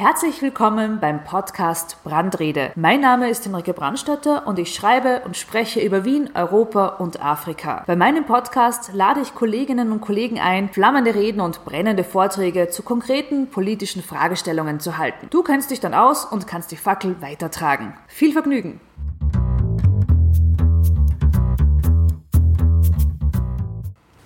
[0.00, 2.72] Herzlich willkommen beim Podcast Brandrede.
[2.74, 7.84] Mein Name ist Henrike Brandstatter und ich schreibe und spreche über Wien, Europa und Afrika.
[7.86, 12.82] Bei meinem Podcast lade ich Kolleginnen und Kollegen ein, flammende Reden und brennende Vorträge zu
[12.82, 15.26] konkreten politischen Fragestellungen zu halten.
[15.28, 17.92] Du kennst dich dann aus und kannst die Fackel weitertragen.
[18.08, 18.80] Viel Vergnügen!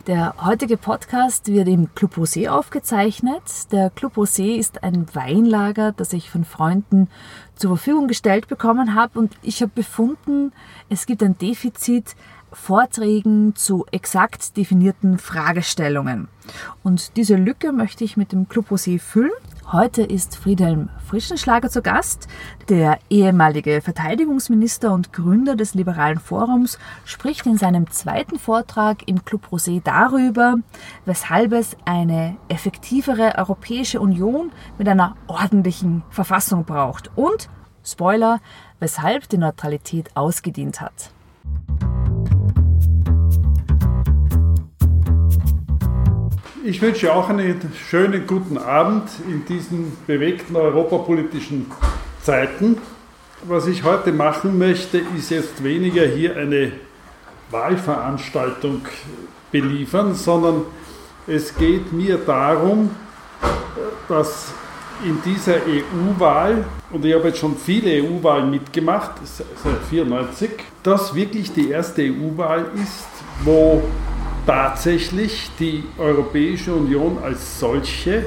[0.07, 3.43] Der heutige Podcast wird im Club Rosé aufgezeichnet.
[3.73, 7.09] Der Club Rosé ist ein Weinlager, das ich von Freunden
[7.57, 10.53] zur Verfügung gestellt bekommen habe und ich habe befunden,
[10.91, 12.17] es gibt ein Defizit
[12.55, 16.29] Vorträgen zu exakt definierten Fragestellungen.
[16.83, 19.33] Und diese Lücke möchte ich mit dem Club Rosé füllen.
[19.73, 22.29] Heute ist Friedhelm Frischenschlager zu Gast.
[22.69, 29.49] Der ehemalige Verteidigungsminister und Gründer des Liberalen Forums spricht in seinem zweiten Vortrag im Club
[29.51, 30.57] Rosé darüber,
[31.07, 37.49] weshalb es eine effektivere Europäische Union mit einer ordentlichen Verfassung braucht und,
[37.83, 38.41] Spoiler,
[38.81, 41.11] weshalb die Neutralität ausgedient hat.
[46.67, 51.67] Ich wünsche auch einen schönen guten Abend in diesen bewegten europapolitischen
[52.23, 52.79] Zeiten.
[53.43, 56.73] Was ich heute machen möchte, ist jetzt weniger hier eine
[57.51, 58.81] Wahlveranstaltung
[59.53, 60.63] beliefern, sondern
[61.27, 62.89] es geht mir darum,
[64.09, 64.55] dass
[65.05, 70.51] in dieser EU-Wahl, und ich habe jetzt schon viele EU-Wahlen mitgemacht, seit 1994,
[70.83, 73.09] das wirklich die erste EU-Wahl ist,
[73.45, 73.83] wo
[74.47, 78.27] tatsächlich die Europäische Union als solche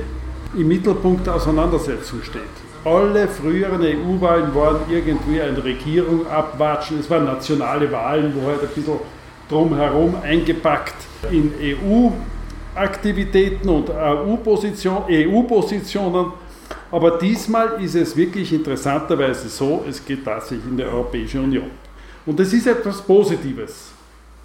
[0.55, 2.41] im Mittelpunkt der Auseinandersetzung steht.
[2.83, 6.99] Alle früheren EU-Wahlen waren irgendwie eine Regierung abwatschen.
[6.99, 8.99] Es waren nationale Wahlen, wo halt ein bisschen
[9.49, 10.95] drumherum eingepackt
[11.31, 11.51] in
[12.75, 16.33] EU-Aktivitäten und EU-Positionen.
[16.89, 21.71] Aber diesmal ist es wirklich interessanterweise so, es geht tatsächlich in die Europäische Union.
[22.25, 23.96] Und das ist etwas Positives.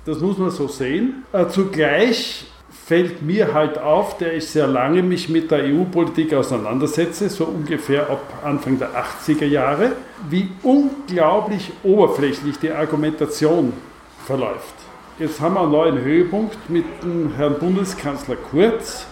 [0.04, 1.24] Das muss man so sehen.
[1.32, 2.46] Äh, zugleich
[2.86, 8.10] fällt mir halt auf, der ich sehr lange mich mit der EU-Politik auseinandersetze, so ungefähr
[8.10, 9.92] ab Anfang der 80er Jahre,
[10.28, 13.72] wie unglaublich oberflächlich die Argumentation
[14.26, 14.74] verläuft.
[15.20, 19.06] Jetzt haben wir einen neuen Höhepunkt mit dem Herrn Bundeskanzler Kurz,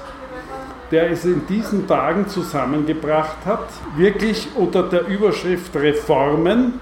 [0.91, 6.81] der es in diesen Tagen zusammengebracht hat, wirklich unter der Überschrift Reformen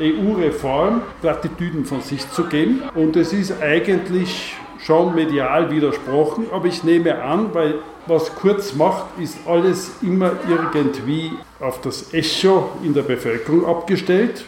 [0.00, 2.82] EU-Reform Plattitüden von sich zu geben.
[2.94, 7.76] Und es ist eigentlich schon medial widersprochen, aber ich nehme an, weil
[8.06, 14.44] was Kurz macht, ist alles immer irgendwie auf das Echo in der Bevölkerung abgestellt.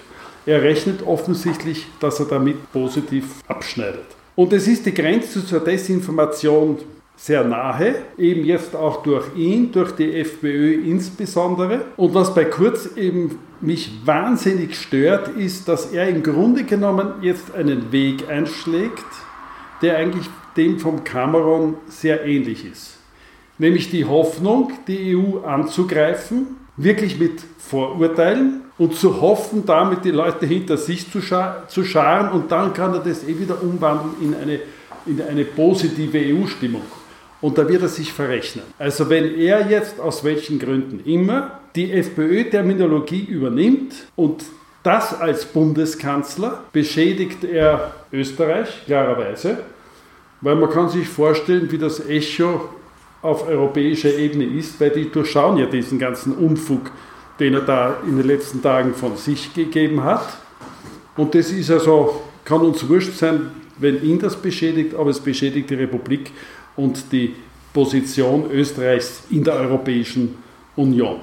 [0.47, 4.07] Er rechnet offensichtlich, dass er damit positiv abschneidet.
[4.37, 6.79] Und es ist die Grenze zur Desinformation
[7.19, 11.87] sehr nahe, eben jetzt auch durch ihn, durch die FPÖ insbesondere.
[11.97, 17.53] Und was bei Kurz eben mich wahnsinnig stört, ist, dass er im Grunde genommen jetzt
[17.55, 19.05] einen Weg einschlägt,
[19.83, 22.99] der eigentlich dem vom Cameron sehr ähnlich ist.
[23.59, 30.47] Nämlich die Hoffnung, die EU anzugreifen, wirklich mit Vorurteilen und zu hoffen, damit die Leute
[30.47, 34.35] hinter sich zu, scha zu scharen und dann kann er das eh wieder umwandeln in
[34.37, 34.61] eine,
[35.05, 36.83] in eine positive EU-Stimmung.
[37.41, 38.65] Und da wird er sich verrechnen.
[38.79, 44.45] Also wenn er jetzt aus welchen Gründen immer die FPÖ-Terminologie übernimmt und
[44.83, 49.59] das als Bundeskanzler beschädigt er Österreich, klarerweise,
[50.41, 52.69] weil man kann sich vorstellen, wie das Echo
[53.23, 56.91] auf europäischer Ebene ist, weil die durchschauen ja diesen ganzen Unfug,
[57.41, 60.27] den er da in den letzten Tagen von sich gegeben hat.
[61.17, 65.71] Und das ist also, kann uns wurscht sein, wenn ihn das beschädigt, aber es beschädigt
[65.71, 66.33] die Republik
[66.79, 67.35] und die
[67.75, 70.39] Position Österreichs in der Europäischen
[70.75, 71.21] Union.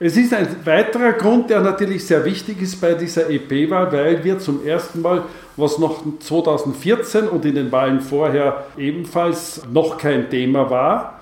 [0.00, 4.38] Es ist ein weiterer Grund, der natürlich sehr wichtig ist bei dieser EP-Wahl, weil wir
[4.38, 5.24] zum ersten Mal,
[5.56, 11.20] was noch 2014 und in den Wahlen vorher ebenfalls noch kein Thema war,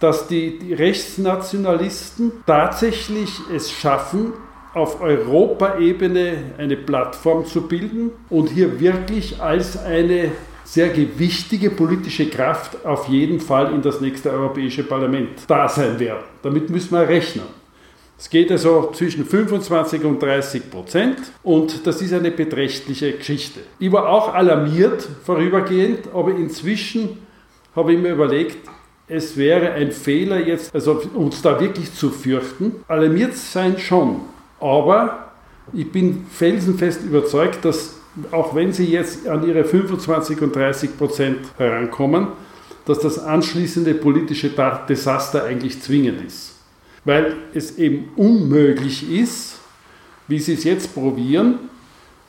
[0.00, 4.32] dass die, die Rechtsnationalisten tatsächlich es schaffen,
[4.74, 10.32] auf Europaebene eine Plattform zu bilden und hier wirklich als eine
[10.66, 16.24] sehr gewichtige politische Kraft auf jeden Fall in das nächste Europäische Parlament da sein werden.
[16.42, 17.44] Damit müssen wir rechnen.
[18.18, 23.60] Es geht also zwischen 25 und 30 Prozent und das ist eine beträchtliche Geschichte.
[23.78, 27.18] Ich war auch alarmiert vorübergehend, aber inzwischen
[27.76, 28.56] habe ich mir überlegt,
[29.06, 32.76] es wäre ein Fehler jetzt, also uns da wirklich zu fürchten.
[32.88, 34.22] Alarmiert sein schon,
[34.58, 35.32] aber
[35.72, 41.38] ich bin felsenfest überzeugt, dass auch wenn sie jetzt an ihre 25 und 30 Prozent
[41.58, 42.28] herankommen,
[42.86, 44.50] dass das anschließende politische
[44.88, 46.52] Desaster eigentlich zwingend ist.
[47.06, 49.58] weil es eben unmöglich ist,
[50.26, 51.60] wie sie es jetzt probieren,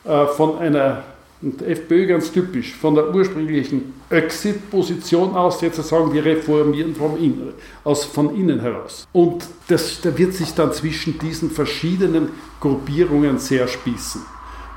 [0.06, 1.04] äh, von einer,
[1.42, 7.18] und FPÖ ganz typisch, von der ursprünglichen Exit-Position aus jetzt zu sagen, wir reformieren vom
[7.18, 7.54] innen,
[7.84, 9.08] aus, von innen heraus.
[9.12, 12.30] Und das, da wird sich dann zwischen diesen verschiedenen
[12.60, 14.22] Gruppierungen sehr spießen.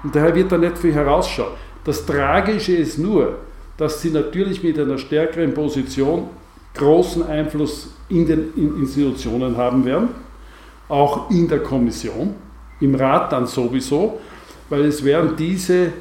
[0.02, 1.52] Und daher wird da nicht viel herausschauen.
[1.84, 3.38] Das Tragische ist nur,
[3.76, 6.28] dass sie natürlich mit einer stärkeren Position
[6.74, 10.08] großen Einfluss in den Institutionen haben werden,
[10.88, 12.34] auch in der Kommission,
[12.80, 14.20] im Rat dann sowieso,
[14.68, 15.92] weil es werden diese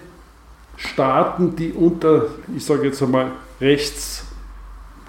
[0.75, 4.25] Staaten, die unter, ich sage jetzt einmal, rechts,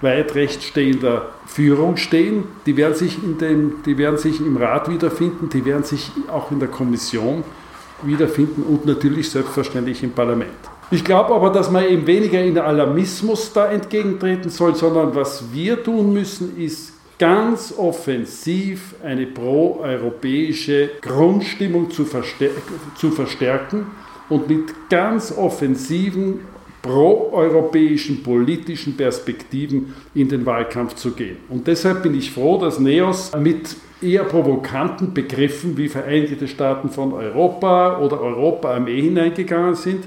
[0.01, 4.89] weit rechts stehender Führung stehen, die werden, sich in dem, die werden sich im Rat
[4.89, 7.60] wiederfinden, die werden sich auch in der Kommission wiederfinden
[8.03, 10.51] und natürlich selbstverständlich im Parlament.
[10.91, 15.83] Ich glaube aber, dass man eben weniger in Alarmismus da entgegentreten soll, sondern was wir
[15.83, 22.51] tun müssen, ist ganz offensiv eine pro-europäische Grundstimmung zu, verstär
[22.97, 23.87] zu verstärken
[24.29, 26.41] und mit ganz offensiven
[26.83, 31.37] pro-europäischen politischen Perspektiven in den Wahlkampf zu gehen.
[31.49, 37.13] Und deshalb bin ich froh, dass NEOS mit eher provokanten Begriffen wie Vereinigte Staaten von
[37.13, 40.05] Europa oder Europa-Armee hineingegangen sind,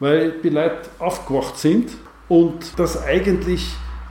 [0.00, 1.90] weil die Leute aufgewacht sind
[2.28, 3.68] und dass eigentlich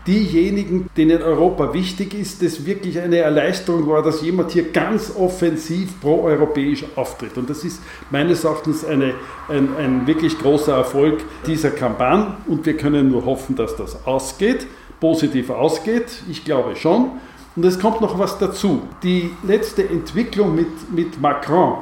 [0.07, 5.99] diejenigen, denen Europa wichtig ist, das wirklich eine Erleichterung war, dass jemand hier ganz offensiv
[5.99, 7.37] pro-europäisch auftritt.
[7.37, 9.13] Und das ist meines Erachtens eine,
[9.49, 14.65] ein, ein wirklich großer Erfolg dieser Kampagne und wir können nur hoffen, dass das ausgeht,
[14.99, 16.23] positiv ausgeht.
[16.29, 17.11] Ich glaube schon.
[17.55, 18.83] Und es kommt noch was dazu.
[19.03, 21.79] Die letzte Entwicklung mit, mit Macron,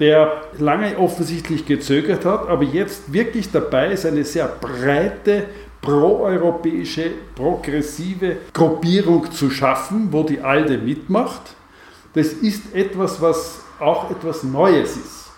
[0.00, 5.44] der lange offensichtlich gezögert hat, aber jetzt wirklich dabei ist, eine sehr breite
[5.80, 11.54] proeuropäische, progressive Gruppierung zu schaffen, wo die ALDE mitmacht.
[12.14, 15.30] Das ist etwas, was auch etwas Neues ist.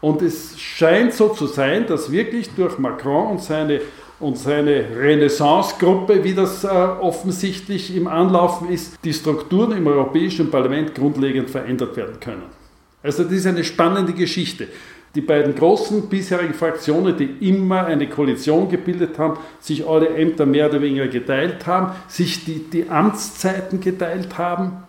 [0.00, 3.80] Und es scheint so zu sein, dass wirklich durch Macron und seine,
[4.18, 10.94] und seine Renaissance-Gruppe, wie das äh, offensichtlich im Anlaufen ist, die Strukturen im Europäischen Parlament
[10.94, 12.60] grundlegend verändert werden können.
[13.02, 14.68] Also das ist eine spannende Geschichte.
[15.16, 20.68] Die beiden großen bisherigen Fraktionen, die immer eine Koalition gebildet haben, sich alle Ämter mehr
[20.68, 24.84] oder weniger geteilt haben, sich die, die Amtszeiten geteilt haben.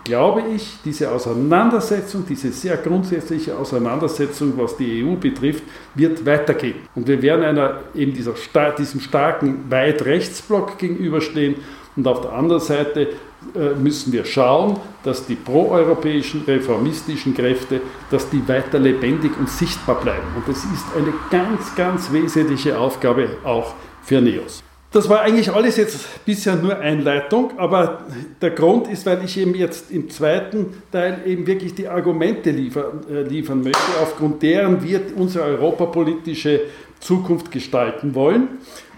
[0.04, 5.62] glaube ich, diese Auseinandersetzung, diese sehr grundsätzliche Auseinandersetzung, was die EU betrifft,
[5.94, 6.76] wird weitergehen.
[6.94, 8.34] Und wir werden einer, eben dieser,
[8.78, 11.56] diesem starken Weit-Rechtsblock gegenüberstehen
[11.96, 13.08] und auf der anderen Seite
[13.54, 20.00] äh, müssen wir schauen, dass die proeuropäischen reformistischen Kräfte, dass die weiter lebendig und sichtbar
[20.00, 20.26] bleiben.
[20.34, 24.65] Und das ist eine ganz, ganz wesentliche Aufgabe auch für NEOS.
[24.96, 28.06] Das war eigentlich alles jetzt bisher nur Einleitung, aber
[28.40, 33.00] der Grund ist, weil ich eben jetzt im zweiten Teil eben wirklich die Argumente liefern,
[33.10, 36.60] äh, liefern möchte, aufgrund deren wir unsere europapolitische
[36.98, 38.48] Zukunft gestalten wollen.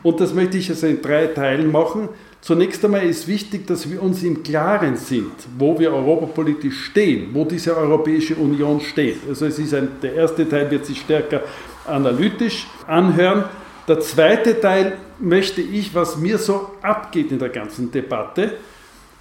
[0.05, 2.09] Und das möchte ich also in drei Teilen machen.
[2.43, 7.45] Zunächst einmal ist wichtig, dass wir uns im Klaren sind, wo wir europapolitisch stehen, wo
[7.45, 9.17] diese Europäische Union steht.
[9.29, 11.43] Also es ist ein, der erste Teil wird sich stärker
[11.89, 13.47] analytisch anhören.
[13.89, 18.53] Der zweite Teil möchte ich, was mir so abgeht in der ganzen Debatte.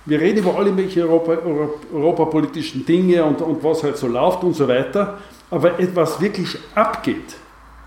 [0.06, 1.38] Wir reden über alle möglichen Europa,
[1.94, 5.18] europapolitischen Dinge und, und was halt so läuft und so weiter.
[5.50, 7.36] Aber etwas wirklich abgeht,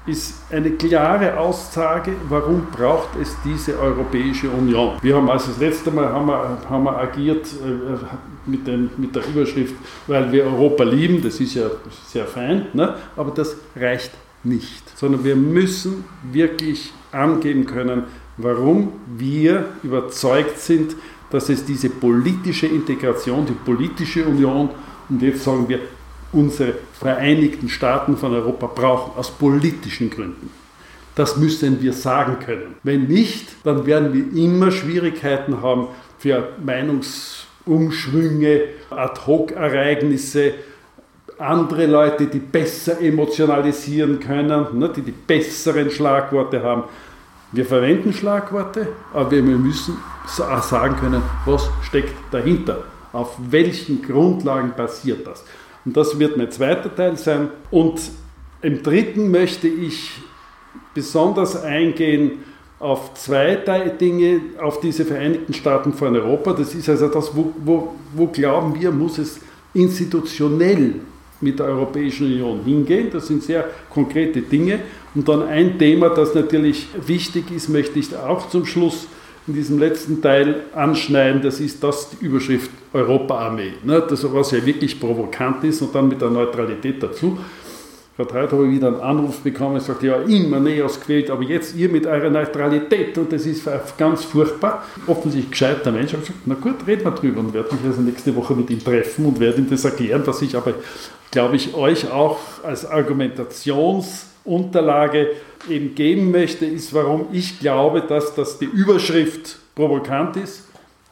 [0.07, 4.97] ist eine klare Aussage, warum braucht es diese Europäische Union.
[5.03, 9.15] Wir haben also das letzte Mal haben wir, haben wir agiert äh, mit, dem, mit
[9.15, 9.75] der Überschrift,
[10.07, 11.71] weil wir Europa lieben, das ist ja
[12.07, 12.97] sehr fein, ne?
[13.15, 18.03] aber das reicht nicht, sondern wir müssen wirklich angeben können,
[18.37, 20.95] warum wir überzeugt sind,
[21.31, 24.69] dass es diese politische Integration, die politische Union,
[25.09, 25.79] und jetzt sagen wir,
[26.33, 30.51] unsere Vereinigten Staaten von Europa brauchen, aus politischen Gründen.
[31.15, 32.75] Das müssen wir sagen können.
[32.83, 35.89] Wenn nicht, dann werden wir immer Schwierigkeiten haben
[36.19, 40.53] für Meinungsumschwünge, Ad-hoc-Ereignisse,
[41.41, 46.85] andere Leute, die besser emotionalisieren können, ne, die die besseren Schlagworte haben.
[47.53, 52.85] Wir verwenden Schlagworte, aber wir müssen sagen können, was steckt dahinter.
[53.13, 55.45] Auf welchen Grundlagen passiert das?
[55.85, 57.49] Und das wird mein zweiter Teil sein.
[57.71, 58.01] Und
[58.63, 60.13] im dritten möchte ich
[60.95, 62.33] besonders eingehen
[62.79, 66.53] auf zwei Dinge, auf diese Vereinigten Staaten von Europa.
[66.53, 69.41] Das ist also das, wo, wo, wo glauben wir, muss es
[69.75, 71.01] institutionell
[71.41, 73.09] mit der Europäischen Union hingehen.
[73.13, 74.81] Das sind sehr konkrete Dinge.
[75.15, 79.07] Und dann ein Thema, das natürlich wichtig ist, möchte ich auch zum Schluss
[79.47, 81.43] in diesem letzten Teil anschneiden.
[81.43, 83.73] Das ist das die Überschrift Europa-Armee.
[83.83, 84.05] Ne?
[84.09, 87.39] Das, was ja wirklich provokant ist und dann mit der Neutralität dazu.
[88.17, 91.43] Gerade heute habe ich wieder einen Anruf bekommen, und sagt, ja, immer näher gewählt, aber
[91.43, 93.67] jetzt ihr mit eurer Neutralität und das ist
[93.97, 94.85] ganz furchtbar.
[95.07, 96.09] Offensichtlich gescheiter Mensch.
[96.09, 98.69] Ich habe gesagt, na gut, reden wir drüber und werde mich also nächste Woche mit
[98.69, 100.75] ihm treffen und werde ihm das erklären, was ich aber
[101.31, 105.31] glaube ich, euch auch als Argumentationsunterlage
[105.69, 110.65] eben geben möchte, ist, warum ich glaube, dass das die Überschrift provokant ist,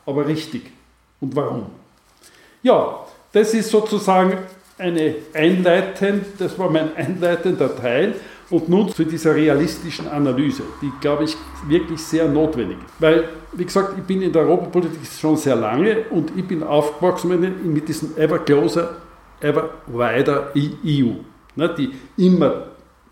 [0.07, 0.71] aber richtig.
[1.21, 1.67] Und warum?
[2.63, 4.39] Ja, das ist sozusagen
[4.79, 8.15] eine einleitend, das war mein einleitender Teil.
[8.51, 12.95] Und nun zu dieser realistischen Analyse, die, glaube ich, wirklich sehr notwendig ist.
[12.99, 17.55] Weil, wie gesagt, ich bin in der Europapolitik schon sehr lange und ich bin aufgewachsen
[17.63, 18.97] mit diesem Ever Closer
[19.41, 21.13] ever wider EU.
[21.77, 22.69] Die immer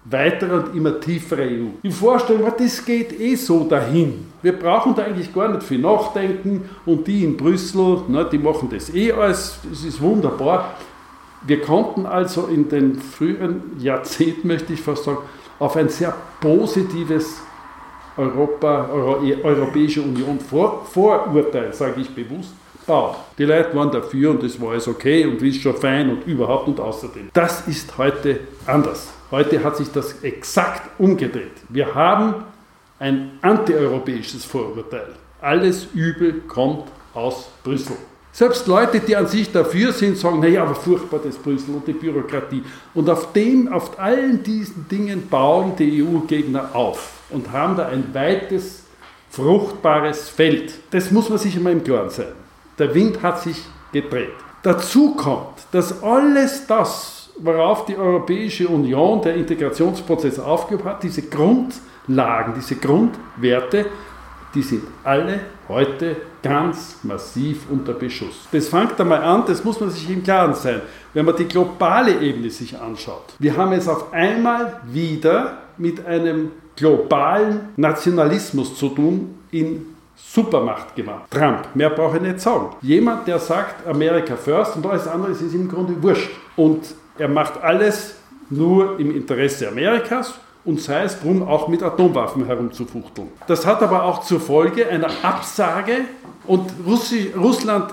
[0.09, 1.69] weitere und immer tiefere EU.
[1.83, 4.27] Die Vorstellung, das geht eh so dahin.
[4.43, 8.69] Wir brauchen da eigentlich gar nicht viel nachdenken und die in Brüssel, ne, die machen
[8.71, 10.77] das eh alles, das ist wunderbar.
[11.43, 15.19] Wir konnten also in den früheren Jahrzehnten, möchte ich fast sagen,
[15.59, 17.41] auf ein sehr positives
[18.17, 22.53] Europa, Euro, Europäische Union Vor, Vorurteil, sage ich bewusst,
[22.87, 23.17] bauen.
[23.37, 26.69] Die Leute waren dafür und es war alles okay und ist schon fein und überhaupt
[26.69, 27.31] und außerdem.
[27.33, 29.09] Das ist heute anders.
[29.31, 31.53] Heute hat sich das exakt umgedreht.
[31.69, 32.45] Wir haben
[32.99, 35.09] ein antieuropäisches Vorurteil.
[35.41, 37.97] Alles Übel kommt aus Brüssel.
[38.33, 41.95] Selbst Leute, die an sich dafür sind, sagen, naja, aber furchtbar das Brüssel und die
[41.95, 42.63] Bürokratie.
[42.93, 48.05] Und auf dem, auf allen diesen Dingen bauen die EU-Gegner auf und haben da ein
[48.13, 48.83] weites,
[49.31, 50.75] fruchtbares Feld.
[50.91, 52.46] Das muss man sich immer im Klaren sein.
[52.79, 54.35] Der Wind hat sich gedreht.
[54.63, 62.53] Dazu kommt, dass alles das, worauf die Europäische Union, der Integrationsprozess aufgebaut hat, diese Grundlagen,
[62.55, 63.87] diese Grundwerte,
[64.55, 68.47] die sind alle heute ganz massiv unter Beschuss.
[68.53, 70.81] Das fängt einmal an, das muss man sich im Klaren sein,
[71.15, 73.35] wenn man die globale Ebene sich anschaut.
[73.39, 81.31] Wir haben es auf einmal wieder mit einem globalen Nationalismus zu tun in Supermacht gemacht.
[81.31, 82.71] Trump, mehr brauche ich nicht sagen.
[82.81, 86.31] Jemand, der sagt America first und alles andere ist im Grunde wurscht.
[86.57, 88.17] Und er macht alles
[88.51, 93.29] nur im Interesse Amerikas und sei es drum auch mit Atomwaffen herumzufuchteln.
[93.47, 96.05] Das hat aber auch zur Folge einer Absage
[96.47, 97.93] und Russi Russland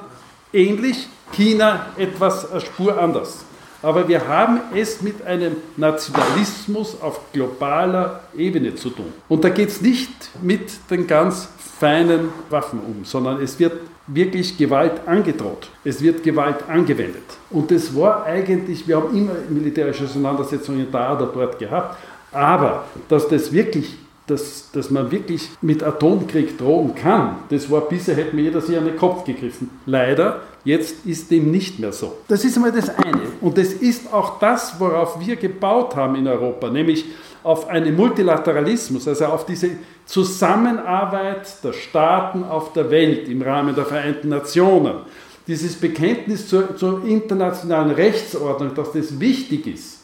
[0.51, 3.45] ähnlich, China etwas Spur anders.
[3.81, 9.11] Aber wir haben es mit einem Nationalismus auf globaler Ebene zu tun.
[9.27, 10.09] Und da geht es nicht
[10.41, 11.49] mit den ganz
[11.83, 13.73] feinen Waffen um, sondern es wird
[14.07, 15.67] wirklich Gewalt angedroht.
[15.83, 17.23] Es wird Gewalt angewendet.
[17.49, 21.97] Und das war eigentlich, wir haben immer militärische Auseinandersetzungen da oder dort gehabt,
[22.31, 28.15] aber dass das wirklich dass, dass man wirklich mit Atomkrieg drohen kann, das war bisher,
[28.15, 29.69] hätte mir jeder sich an den Kopf gegriffen.
[29.85, 32.17] Leider Jetzt ist dem nicht mehr so.
[32.27, 33.21] Das ist einmal das eine.
[33.41, 37.05] Und das ist auch das, worauf wir gebaut haben in Europa, nämlich
[37.43, 39.71] auf einen Multilateralismus, also auf diese
[40.05, 44.99] Zusammenarbeit der Staaten auf der Welt im Rahmen der Vereinten Nationen.
[45.45, 49.99] Dieses Bekenntnis zur, zur internationalen Rechtsordnung, dass das wichtig ist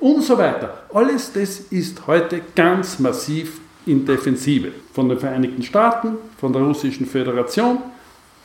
[0.00, 0.82] und so weiter.
[0.92, 4.72] Alles das ist heute ganz massiv in Defensive.
[4.92, 7.78] Von den Vereinigten Staaten, von der Russischen Föderation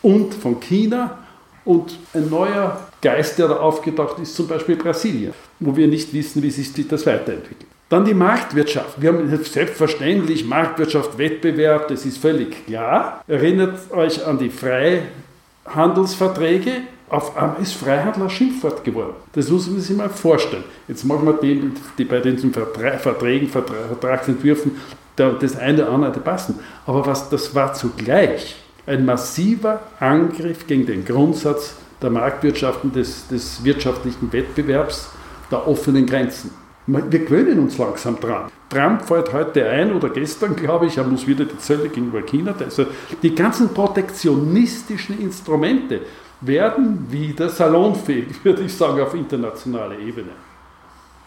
[0.04, 1.25] und von China
[1.66, 6.42] und ein neuer Geist, der da aufgetaucht ist, zum Beispiel Brasilien, wo wir nicht wissen,
[6.42, 7.66] wie sich das weiterentwickelt.
[7.90, 9.02] Dann die Marktwirtschaft.
[9.02, 13.24] Wir haben selbstverständlich Marktwirtschaft, Wettbewerb, das ist völlig klar.
[13.28, 16.84] Erinnert euch an die Freihandelsverträge.
[17.10, 19.14] Auf einmal ist Freihandel ein Schimpfwort geworden.
[19.34, 20.64] Das muss man sich mal vorstellen.
[20.88, 24.72] Jetzt machen wir die, die bei diesen Verträgen, Vertragsentwürfen
[25.16, 26.60] das eine oder andere passen.
[26.86, 28.56] Aber was, das war zugleich
[28.88, 35.10] ein massiver Angriff gegen den Grundsatz der Marktwirtschaft und des, des wirtschaftlichen Wettbewerbs,
[35.50, 36.52] der offenen Grenzen.
[36.88, 38.52] Wir gewöhnen uns langsam dran.
[38.70, 42.54] Trump fällt heute ein oder gestern, glaube ich, er muss wieder die Zölle gegenüber China.
[42.60, 42.86] Also
[43.24, 46.02] die ganzen protektionistischen Instrumente
[46.42, 50.30] werden wieder salonfähig, würde ich sagen, auf internationaler Ebene.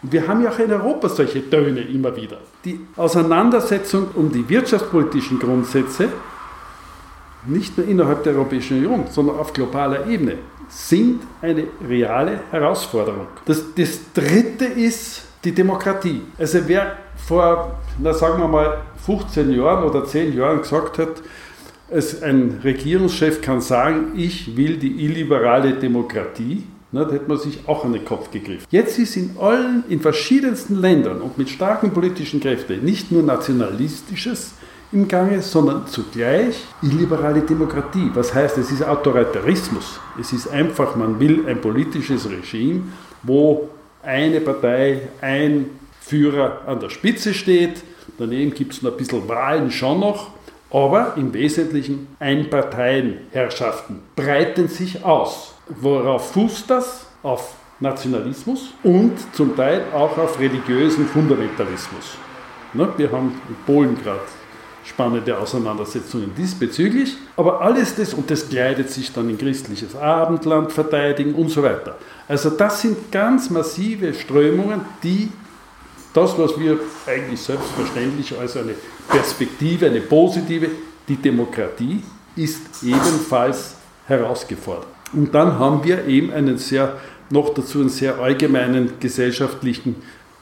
[0.01, 2.37] Wir haben ja auch in Europa solche Töne immer wieder.
[2.63, 6.07] Die Auseinandersetzung um die wirtschaftspolitischen Grundsätze
[7.45, 13.27] nicht nur innerhalb der Europäischen Union, sondern auf globaler Ebene, sind eine reale Herausforderung.
[13.45, 16.21] Das, das Dritte ist die Demokratie.
[16.37, 21.21] Also wer vor, na sagen wir mal, 15 Jahren oder 10 Jahren gesagt hat,
[21.89, 27.59] es, ein Regierungschef kann sagen, ich will die illiberale Demokratie, na, da hätte man sich
[27.67, 28.65] auch an den Kopf gegriffen.
[28.71, 34.53] Jetzt ist in allen, in verschiedensten Ländern und mit starken politischen Kräften nicht nur nationalistisches,
[34.91, 38.09] im Gange, sondern zugleich illiberale Demokratie.
[38.13, 39.99] Was heißt, es ist Autoritarismus.
[40.19, 42.83] Es ist einfach, man will ein politisches Regime,
[43.23, 43.69] wo
[44.01, 45.69] eine Partei, ein
[46.01, 47.83] Führer an der Spitze steht.
[48.17, 50.31] Daneben gibt es noch ein bisschen Wahlen schon noch,
[50.71, 55.53] aber im Wesentlichen Einparteienherrschaften breiten sich aus.
[55.67, 57.05] Worauf fußt das?
[57.21, 62.17] Auf Nationalismus und zum Teil auch auf religiösen Fundamentalismus.
[62.73, 64.21] Wir haben in Polen gerade
[64.89, 67.15] spannende Auseinandersetzungen diesbezüglich.
[67.37, 71.97] Aber alles das, und das kleidet sich dann in christliches Abendland verteidigen und so weiter.
[72.27, 75.31] Also das sind ganz massive Strömungen, die
[76.13, 78.73] das, was wir eigentlich selbstverständlich als eine
[79.07, 80.69] Perspektive, eine positive,
[81.07, 82.01] die Demokratie
[82.35, 83.75] ist ebenfalls
[84.07, 84.87] herausgefordert.
[85.13, 86.97] Und dann haben wir eben einen sehr,
[87.29, 89.95] noch dazu einen sehr allgemeinen gesellschaftlichen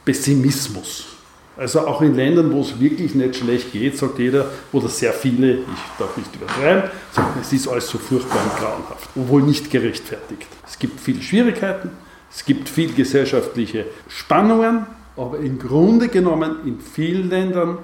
[0.06, 1.17] Pessimismus.
[1.58, 5.54] Also auch in Ländern, wo es wirklich nicht schlecht geht, sagt jeder, oder sehr viele,
[5.54, 10.48] ich darf nicht übertreiben, sagen, es ist alles so furchtbar und grauenhaft, obwohl nicht gerechtfertigt.
[10.68, 11.90] Es gibt viele Schwierigkeiten,
[12.32, 17.80] es gibt viel gesellschaftliche Spannungen, aber im Grunde genommen in vielen Ländern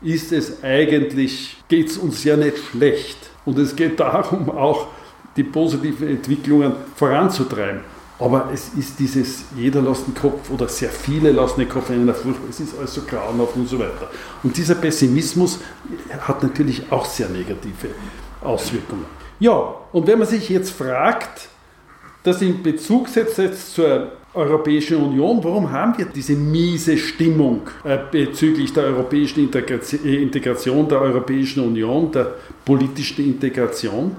[0.00, 3.18] ist es eigentlich, geht es uns ja nicht schlecht.
[3.44, 4.86] Und es geht darum, auch
[5.36, 7.80] die positiven Entwicklungen voranzutreiben.
[8.20, 12.02] Aber es ist dieses, jeder lässt den Kopf oder sehr viele lassen den Kopf in
[12.02, 14.10] einer Furcht, es ist alles so grauenhaft und so weiter.
[14.42, 15.60] Und dieser Pessimismus
[16.20, 17.90] hat natürlich auch sehr negative
[18.42, 19.06] Auswirkungen.
[19.38, 21.48] Ja, und wenn man sich jetzt fragt,
[22.24, 27.98] das in Bezug setzt jetzt zur Europäischen Union, warum haben wir diese miese Stimmung äh,
[28.10, 29.48] bezüglich der europäischen
[30.02, 34.16] Integration, der Europäischen Union, der politischen Integration?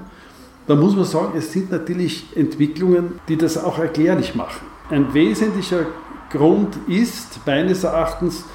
[0.70, 4.68] Da muss man sagen, es sind natürlich Entwicklungen, die das auch erklärlich machen.
[4.92, 5.88] Ein wesentlicher
[6.30, 8.46] Grund ist meines Erachtens,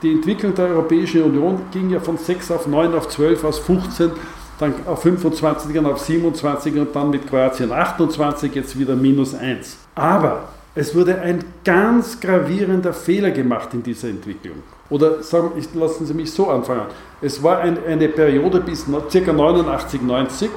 [0.00, 4.12] die Entwicklung der Europäischen Union ging ja von 6 auf 9 auf 12 aus 15,
[4.60, 9.76] dann auf 25, dann auf 27 und dann mit Kroatien 28, jetzt wieder minus 1.
[9.96, 14.62] Aber es wurde ein ganz gravierender Fehler gemacht in dieser Entwicklung.
[14.88, 16.86] Oder sagen, lassen Sie mich so anfangen.
[17.20, 19.32] Es war ein, eine Periode bis ca.
[19.32, 20.50] 89, 90,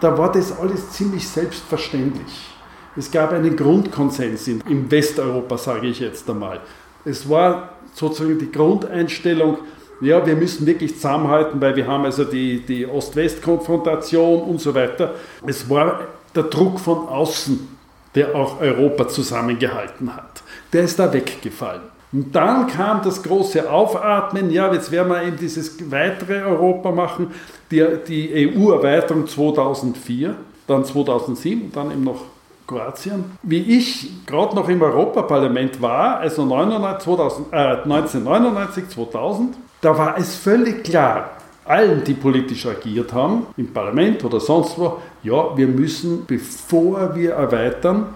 [0.00, 2.48] da war das alles ziemlich selbstverständlich.
[2.96, 6.60] Es gab einen Grundkonsens in, im Westeuropa, sage ich jetzt einmal.
[7.04, 9.58] Es war sozusagen die Grundeinstellung,
[10.00, 15.14] ja, wir müssen wirklich zusammenhalten, weil wir haben also die, die Ost-West-Konfrontation und so weiter.
[15.46, 16.00] Es war
[16.34, 17.68] der Druck von außen,
[18.14, 20.42] der auch Europa zusammengehalten hat.
[20.72, 21.82] Der ist da weggefallen.
[22.12, 27.28] Und dann kam das große Aufatmen, ja, jetzt werden wir eben dieses weitere Europa machen,
[27.70, 30.34] die, die EU-Erweiterung 2004,
[30.66, 32.22] dann 2007 und dann eben noch
[32.66, 33.24] Kroatien.
[33.42, 40.18] Wie ich gerade noch im Europaparlament war, also 99, 2000, äh, 1999, 2000, da war
[40.18, 41.30] es völlig klar,
[41.64, 47.34] allen, die politisch agiert haben, im Parlament oder sonst wo, ja, wir müssen, bevor wir
[47.34, 48.06] erweitern,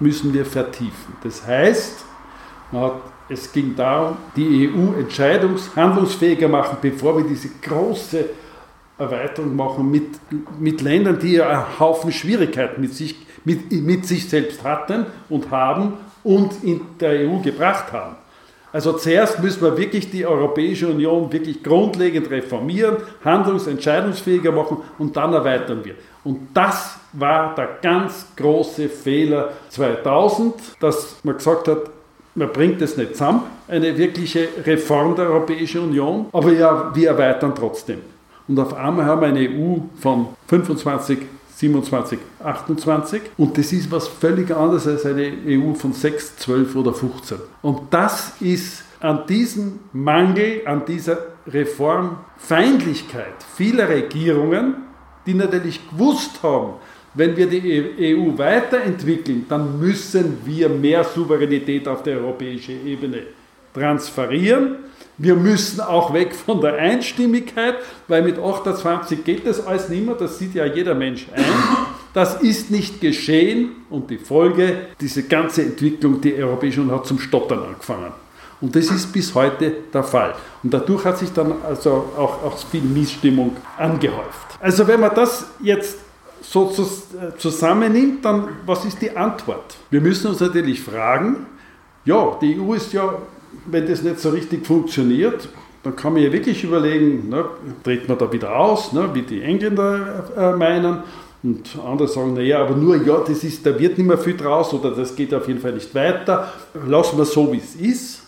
[0.00, 1.16] müssen wir vertiefen.
[1.22, 2.04] Das heißt,
[2.72, 2.92] hat,
[3.28, 8.26] es ging darum, die EU entscheidungshandlungsfähiger machen, bevor wir diese große
[8.98, 10.08] Erweiterung machen mit,
[10.58, 15.50] mit Ländern, die ja einen Haufen Schwierigkeiten mit sich, mit, mit sich selbst hatten und
[15.50, 18.16] haben und in der EU gebracht haben.
[18.72, 25.16] Also zuerst müssen wir wirklich die Europäische Union wirklich grundlegend reformieren, handlungs-, entscheidungsfähiger machen und
[25.16, 25.94] dann erweitern wir.
[26.24, 31.93] Und das war der ganz große Fehler 2000, dass man gesagt hat,
[32.34, 37.54] man bringt es nicht zusammen, eine wirkliche Reform der Europäischen Union, aber ja, wir erweitern
[37.54, 38.00] trotzdem.
[38.46, 41.18] Und auf einmal haben wir eine EU von 25,
[41.56, 46.92] 27, 28 und das ist was völlig anderes als eine EU von 6, 12 oder
[46.92, 47.38] 15.
[47.62, 54.76] Und das ist an diesem Mangel, an dieser Reformfeindlichkeit vieler Regierungen,
[55.26, 56.74] die natürlich gewusst haben,
[57.14, 63.22] wenn wir die EU weiterentwickeln, dann müssen wir mehr Souveränität auf der europäischen Ebene
[63.72, 64.76] transferieren.
[65.16, 67.76] Wir müssen auch weg von der Einstimmigkeit,
[68.08, 71.44] weil mit 28 geht das alles nicht mehr, das sieht ja jeder Mensch ein.
[72.12, 77.18] Das ist nicht geschehen und die Folge, diese ganze Entwicklung, die Europäische Union hat zum
[77.18, 78.12] Stottern angefangen.
[78.60, 80.34] Und das ist bis heute der Fall.
[80.62, 84.58] Und dadurch hat sich dann also auch, auch viel Missstimmung angehäuft.
[84.60, 85.98] Also wenn man das jetzt
[86.50, 86.72] so
[87.38, 89.76] zusammennimmt, dann was ist die Antwort?
[89.90, 91.46] Wir müssen uns natürlich fragen,
[92.04, 93.14] ja, die EU ist ja,
[93.66, 95.48] wenn das nicht so richtig funktioniert,
[95.82, 97.44] dann kann man ja wirklich überlegen, ne,
[97.82, 101.02] dreht man da wieder aus, ne, wie die Engländer äh, meinen.
[101.42, 104.72] Und andere sagen, naja, aber nur, ja, das ist, da wird nicht mehr viel draus
[104.72, 106.50] oder das geht auf jeden Fall nicht weiter.
[106.86, 108.22] Lassen wir so, wie es ist.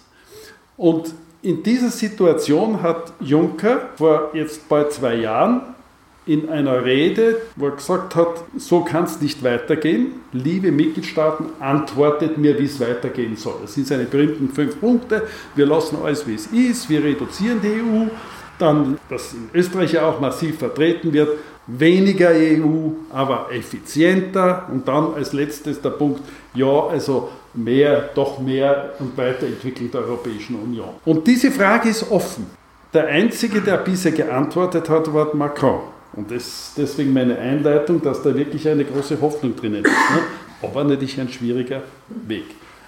[0.77, 5.63] Und in dieser Situation hat Juncker vor jetzt bald zwei Jahren
[6.27, 10.09] in einer Rede, wo er gesagt hat, so kann es nicht weitergehen.
[10.33, 13.55] Liebe Mitgliedstaaten, antwortet mir, wie es weitergehen soll.
[13.63, 15.23] Das sind seine berühmten fünf Punkte.
[15.55, 16.91] Wir lassen alles, wie es ist.
[16.91, 18.09] Wir reduzieren die EU.
[18.59, 21.29] Dann, was in Österreich ja auch massiv vertreten wird,
[21.69, 24.67] weniger EU, aber effizienter.
[24.73, 26.23] Und dann als letztes der Punkt,
[26.55, 30.89] ja, also mehr, doch mehr und Weiterentwicklung der Europäischen Union.
[31.05, 32.47] Und diese Frage ist offen.
[32.93, 35.96] Der Einzige, der bisher geantwortet hat, war Macron.
[36.17, 39.91] Und das, deswegen meine Einleitung, dass da wirklich eine große Hoffnung drinnen ist.
[39.91, 40.23] Ne?
[40.63, 41.83] Aber natürlich ein schwieriger
[42.27, 42.45] Weg.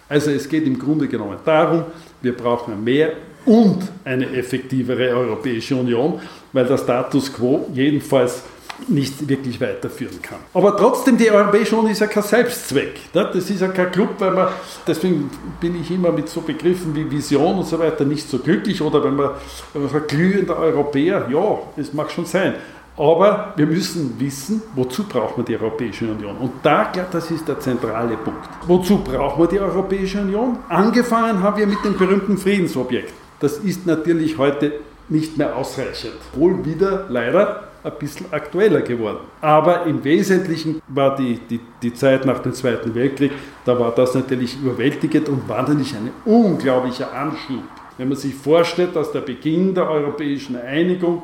[0.08, 1.84] Also es geht im Grunde genommen darum,
[2.22, 3.12] wir brauchen mehr
[3.44, 6.20] und eine effektivere Europäische Union,
[6.52, 8.42] weil der Status quo jedenfalls
[8.86, 10.38] nicht wirklich weiterführen kann.
[10.54, 13.00] Aber trotzdem, die Europäische Union ist ja kein Selbstzweck.
[13.12, 13.28] Ne?
[13.32, 14.48] Das ist ja kein Club, weil man,
[14.86, 18.80] deswegen bin ich immer mit so Begriffen wie Vision und so weiter nicht so glücklich.
[18.80, 19.30] Oder wenn man,
[19.72, 22.54] wenn man sagt, glühender Europäer, ja, das mag schon sein.
[22.98, 26.36] Aber wir müssen wissen, wozu braucht man die Europäische Union?
[26.36, 28.48] Und da, glaube das ist der zentrale Punkt.
[28.66, 30.58] Wozu braucht man die Europäische Union?
[30.68, 33.12] Angefangen haben wir mit dem berühmten Friedensobjekt.
[33.38, 34.72] Das ist natürlich heute
[35.08, 36.16] nicht mehr ausreichend.
[36.34, 39.18] Wohl wieder leider ein bisschen aktueller geworden.
[39.40, 43.30] Aber im Wesentlichen war die, die, die Zeit nach dem Zweiten Weltkrieg,
[43.64, 47.62] da war das natürlich überwältigend und war natürlich ein unglaublicher Anschub.
[47.96, 51.22] Wenn man sich vorstellt, dass der Beginn der europäischen Einigung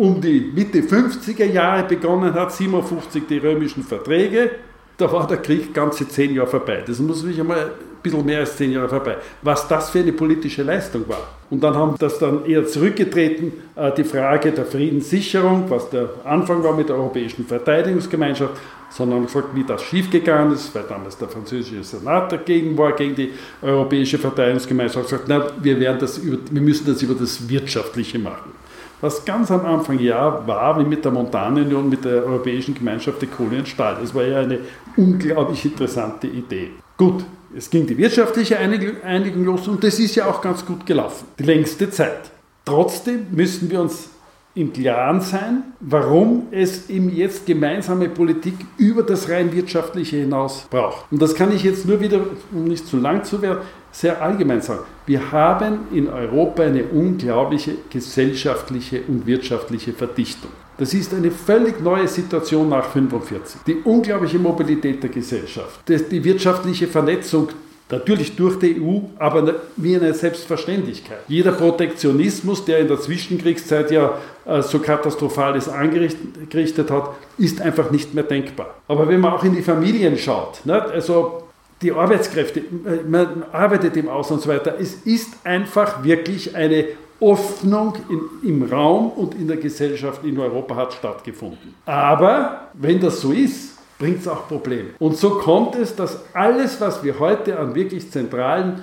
[0.00, 4.50] um die Mitte 50er Jahre begonnen hat, 57 die römischen Verträge,
[4.96, 6.82] da war der Krieg ganze zehn Jahre vorbei.
[6.86, 7.70] Das muss sich einmal ein
[8.02, 9.18] bisschen mehr als zehn Jahre vorbei.
[9.42, 11.28] Was das für eine politische Leistung war.
[11.50, 16.64] Und dann haben das dann eher zurückgetreten, äh, die Frage der Friedenssicherung, was der Anfang
[16.64, 18.54] war mit der Europäischen Verteidigungsgemeinschaft,
[18.88, 23.32] sondern gesagt, wie das schiefgegangen ist, weil damals der französische Senat dagegen war, gegen die
[23.60, 28.59] Europäische Verteidigungsgemeinschaft, gesagt, na, wir, werden das über, wir müssen das über das Wirtschaftliche machen
[29.00, 33.28] was ganz am Anfang ja war, wie mit der Montanunion, mit der Europäischen Gemeinschaft der
[33.28, 33.96] Kohle und Stahl.
[34.00, 34.58] Das war ja eine
[34.96, 36.70] unglaublich interessante Idee.
[36.96, 37.24] Gut,
[37.56, 41.44] es ging die wirtschaftliche Einigung los und das ist ja auch ganz gut gelaufen, die
[41.44, 42.30] längste Zeit.
[42.64, 44.09] Trotzdem müssen wir uns
[44.54, 51.10] im Klaren sein, warum es eben jetzt gemeinsame Politik über das rein wirtschaftliche hinaus braucht.
[51.10, 52.20] Und das kann ich jetzt nur wieder,
[52.52, 53.60] um nicht zu lang zu werden,
[53.92, 54.84] sehr allgemein sagen.
[55.06, 60.50] Wir haben in Europa eine unglaubliche gesellschaftliche und wirtschaftliche Verdichtung.
[60.78, 63.60] Das ist eine völlig neue Situation nach 1945.
[63.66, 67.48] Die unglaubliche Mobilität der Gesellschaft, die wirtschaftliche Vernetzung
[67.90, 71.18] Natürlich durch die EU, aber wie eine Selbstverständlichkeit.
[71.28, 78.14] Jeder Protektionismus, der in der Zwischenkriegszeit ja äh, so katastrophales angerichtet hat, ist einfach nicht
[78.14, 78.74] mehr denkbar.
[78.86, 81.42] Aber wenn man auch in die Familien schaut, ne, also
[81.82, 86.84] die Arbeitskräfte, äh, man arbeitet im Ausland und so weiter, es ist einfach wirklich eine
[87.20, 87.94] Öffnung
[88.42, 91.74] im Raum und in der Gesellschaft in Europa hat stattgefunden.
[91.84, 93.69] Aber wenn das so ist,
[94.00, 94.88] bringt es auch Probleme.
[94.98, 98.82] Und so kommt es, dass alles, was wir heute an wirklich zentralen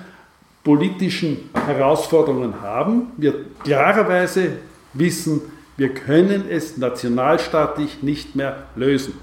[0.64, 4.52] politischen Herausforderungen haben, wir klarerweise
[4.94, 5.42] wissen,
[5.76, 9.14] wir können es nationalstaatlich nicht mehr lösen.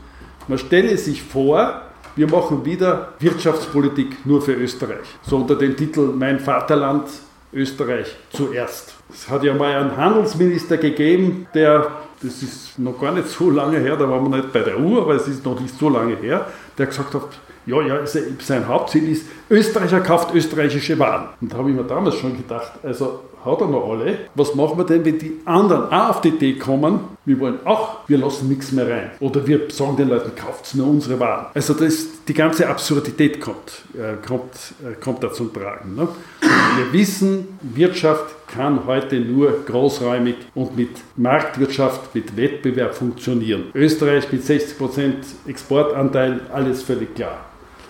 [0.48, 1.82] Man stelle sich vor,
[2.16, 5.06] wir machen wieder Wirtschaftspolitik nur für Österreich.
[5.22, 7.08] So unter dem Titel Mein Vaterland
[7.54, 8.96] Österreich zuerst.
[9.12, 11.90] Es hat ja mal einen Handelsminister gegeben, der,
[12.22, 15.02] das ist noch gar nicht so lange her, da waren wir nicht bei der EU,
[15.02, 16.48] aber es ist noch nicht so lange her,
[16.78, 17.28] der gesagt hat,
[17.66, 21.30] ja, ja, sein Hauptziel ist, Österreicher kauft österreichische Waren.
[21.42, 24.18] Und da habe ich mir damals schon gedacht, also hat er noch alle.
[24.36, 28.08] Was machen wir denn, wenn die anderen auch auf die Idee kommen, wir wollen auch,
[28.08, 29.12] wir lassen nichts mehr rein.
[29.20, 31.48] Oder wir sagen den Leuten, kauft nur unsere Waren.
[31.54, 35.96] Also das, die ganze Absurdität kommt, äh, kommt, äh, kommt da zum Tragen.
[35.96, 36.08] Ne?
[36.42, 43.66] Wir wissen, Wirtschaft kann heute nur großräumig und mit Marktwirtschaft, mit Wettbewerb funktionieren.
[43.74, 45.14] Österreich mit 60%
[45.48, 47.46] Exportanteil, alles völlig klar.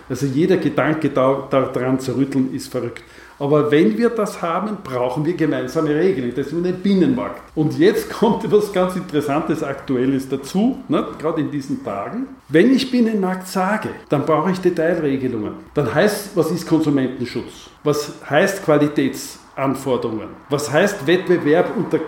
[0.08, 3.04] Also jeder Gedanke daran zu rütteln ist verrückt.
[3.38, 6.34] Aber wenn wir das haben, brauchen wir gemeinsame Regeln.
[6.36, 7.42] Das ist ein Binnenmarkt.
[7.56, 11.06] Und jetzt kommt etwas ganz Interessantes, Aktuelles dazu, ne?
[11.20, 12.28] gerade in diesen Tagen.
[12.48, 15.54] Wenn ich Binnenmarkt sage, dann brauche ich Detailregelungen.
[15.74, 17.70] Dann heißt, was ist Konsumentenschutz?
[17.84, 20.30] Was heißt Qualitätsanforderungen?
[20.50, 22.00] Was heißt Wettbewerb unter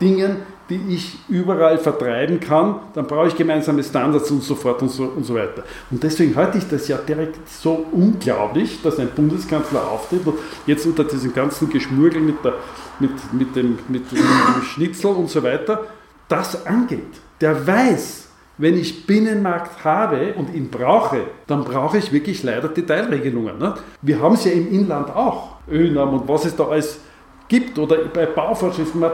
[0.00, 4.88] Dingen, die ich überall vertreiben kann, dann brauche ich gemeinsame Standards und so fort und
[4.88, 5.62] so, und so weiter.
[5.90, 10.84] Und deswegen halte ich das ja direkt so unglaublich, dass ein Bundeskanzler auftritt und jetzt
[10.86, 12.54] unter diesem ganzen Geschmürgel mit, der,
[12.98, 15.86] mit, mit, dem, mit dem Schnitzel und so weiter,
[16.28, 17.02] das angeht.
[17.40, 18.26] Der weiß,
[18.58, 23.58] wenn ich Binnenmarkt habe und ihn brauche, dann brauche ich wirklich leider Detailregelungen.
[23.58, 23.74] Ne?
[24.02, 25.56] Wir haben es ja im Inland auch.
[25.68, 27.00] Ölnamen und was es da alles
[27.48, 29.08] gibt oder bei Bauvorschriften, äh,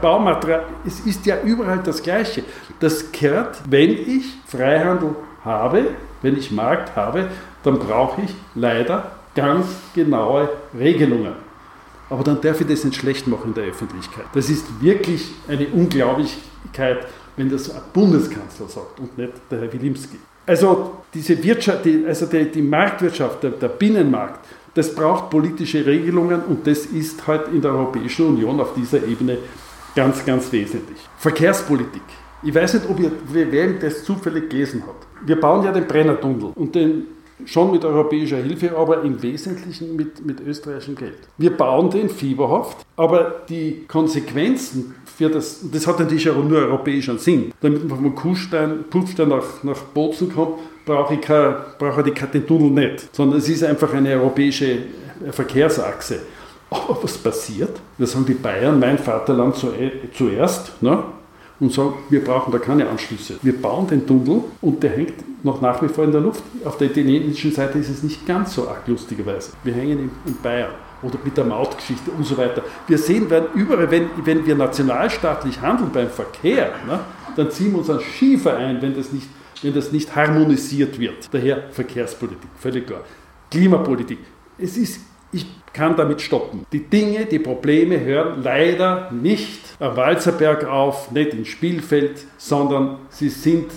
[0.00, 2.42] Baumaterial, es ist ja überall das Gleiche.
[2.80, 5.14] Das kehrt, wenn ich Freihandel
[5.44, 5.90] habe,
[6.22, 7.28] wenn ich Markt habe,
[7.62, 11.34] dann brauche ich leider ganz genaue Regelungen.
[12.10, 14.24] Aber dann darf ich das nicht schlecht machen in der Öffentlichkeit.
[14.32, 20.18] Das ist wirklich eine Unglaublichkeit, wenn das ein Bundeskanzler sagt und nicht der Herr Wilimski.
[20.48, 26.42] Also diese Wirtschaft, die, also die, die Marktwirtschaft, der, der Binnenmarkt, das braucht politische Regelungen
[26.44, 29.36] und das ist halt in der Europäischen Union auf dieser Ebene
[29.94, 30.98] ganz, ganz wesentlich.
[31.18, 32.02] Verkehrspolitik.
[32.42, 35.06] Ich weiß nicht, ob ihr, wer das zufällig gelesen hat.
[35.26, 37.06] Wir bauen ja den Brennertunnel und den
[37.44, 41.18] schon mit europäischer Hilfe, aber im Wesentlichen mit, mit österreichischem Geld.
[41.36, 47.18] Wir bauen den fieberhaft, aber die Konsequenzen für das, das hat natürlich auch nur europäischen
[47.18, 47.52] Sinn.
[47.60, 52.46] Damit man vom Kuhstein, Puffstein nach, nach Bozen kommt, brauche ich, kein, brauche ich den
[52.46, 54.78] Tunnel nicht, sondern es ist einfach eine europäische
[55.32, 56.20] Verkehrsachse.
[56.70, 57.80] Aber was passiert?
[57.98, 61.02] Da sagen die Bayern, mein Vaterland zuerst, ne?
[61.60, 63.38] Und sagen, wir brauchen da keine Anschlüsse.
[63.42, 66.42] Wir bauen den Tunnel und der hängt noch nach wie vor in der Luft.
[66.64, 69.52] Auf der italienischen Seite ist es nicht ganz so arg, lustigerweise.
[69.64, 70.70] Wir hängen in, Bayern
[71.02, 72.62] oder mit der Mautgeschichte und so weiter.
[72.86, 77.00] Wir sehen, wenn, überall, wenn, wenn wir nationalstaatlich handeln beim Verkehr, ne,
[77.36, 79.28] dann ziehen wir uns einen Schiefer ein, wenn das nicht
[79.62, 81.28] wenn das nicht harmonisiert wird.
[81.32, 83.02] Daher Verkehrspolitik, völlig klar.
[83.50, 84.18] Klimapolitik.
[84.58, 85.00] Es ist,
[85.32, 86.66] ich kann damit stoppen.
[86.72, 93.28] Die Dinge, die Probleme hören leider nicht am Walzerberg auf, nicht im Spielfeld, sondern sie
[93.28, 93.70] sind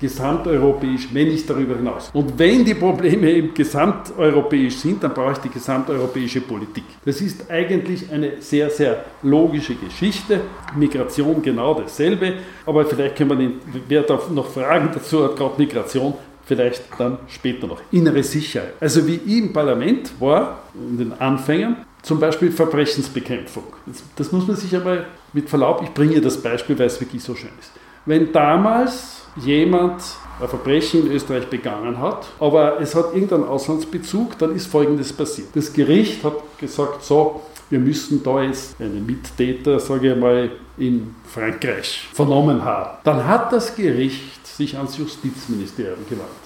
[0.00, 2.10] gesamteuropäisch, wenn nicht darüber hinaus.
[2.14, 6.84] Und wenn die Probleme eben gesamteuropäisch sind, dann brauche ich die gesamteuropäische Politik.
[7.04, 10.40] Das ist eigentlich eine sehr, sehr logische Geschichte.
[10.74, 13.52] Migration genau dasselbe, aber vielleicht können wir den,
[13.88, 16.14] wer da noch Fragen dazu hat, gerade Migration,
[16.50, 17.80] vielleicht dann später noch.
[17.92, 18.74] Innere Sicherheit.
[18.80, 23.62] Also wie ich im Parlament war, in den Anfängen, zum Beispiel Verbrechensbekämpfung.
[23.86, 27.22] Das, das muss man sich aber mit Verlaub, ich bringe das Beispiel, weil es wirklich
[27.22, 27.70] so schön ist.
[28.04, 30.02] Wenn damals jemand
[30.40, 35.48] ein Verbrechen in Österreich begangen hat, aber es hat irgendeinen Auslandsbezug, dann ist Folgendes passiert.
[35.54, 41.14] Das Gericht hat gesagt, so, wir müssen da jetzt einen Mittäter, sage ich mal, in
[41.32, 42.98] Frankreich vernommen haben.
[43.04, 46.44] Dann hat das Gericht sich ans Justizministerium gewandt.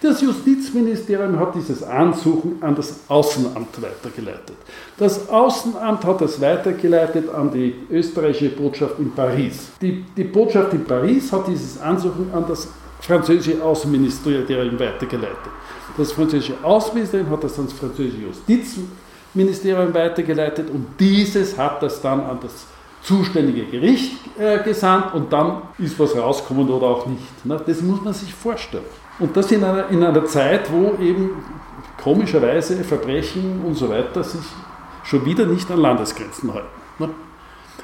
[0.00, 4.56] Das Justizministerium hat dieses Ansuchen an das Außenamt weitergeleitet.
[4.96, 9.68] Das Außenamt hat es weitergeleitet an die österreichische Botschaft in Paris.
[9.80, 12.68] Die, die Botschaft in Paris hat dieses Ansuchen an das
[13.00, 15.52] französische Außenministerium weitergeleitet.
[15.96, 22.38] Das französische Außenministerium hat das ans französische Justizministerium weitergeleitet und dieses hat das dann an
[22.42, 22.66] das
[23.02, 27.44] zuständige Gericht äh, gesandt und dann ist was rausgekommen oder auch nicht.
[27.44, 27.60] Ne?
[27.66, 28.84] Das muss man sich vorstellen.
[29.18, 31.30] Und das in einer, in einer Zeit, wo eben
[32.02, 34.40] komischerweise Verbrechen und so weiter sich
[35.04, 36.68] schon wieder nicht an Landesgrenzen halten.
[36.98, 37.10] Ne?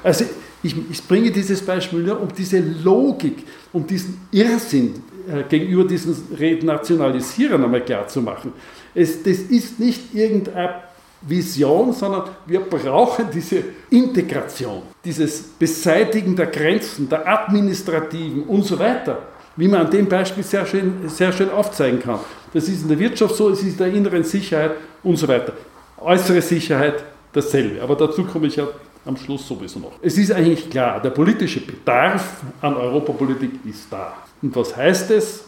[0.03, 0.25] Also
[0.63, 6.15] ich, ich, bringe dieses Beispiel nur, um diese Logik, um diesen Irrsinn äh, gegenüber diesen
[6.37, 8.53] Renationalisierern einmal klar zu machen.
[8.95, 10.88] Es, das ist nicht irgendeine
[11.21, 19.23] Vision, sondern wir brauchen diese Integration, dieses Beseitigen der Grenzen, der administrativen und so weiter,
[19.55, 22.19] wie man an dem Beispiel sehr schön, sehr schön aufzeigen kann.
[22.53, 24.71] Das ist in der Wirtschaft so, es ist in der inneren Sicherheit
[25.03, 25.53] und so weiter.
[25.97, 27.03] Äußere Sicherheit
[27.33, 28.67] dasselbe, aber dazu komme ich ja
[29.05, 29.93] am Schluss sowieso noch.
[30.01, 34.13] Es ist eigentlich klar, der politische Bedarf an Europapolitik ist da.
[34.41, 35.43] Und was heißt es?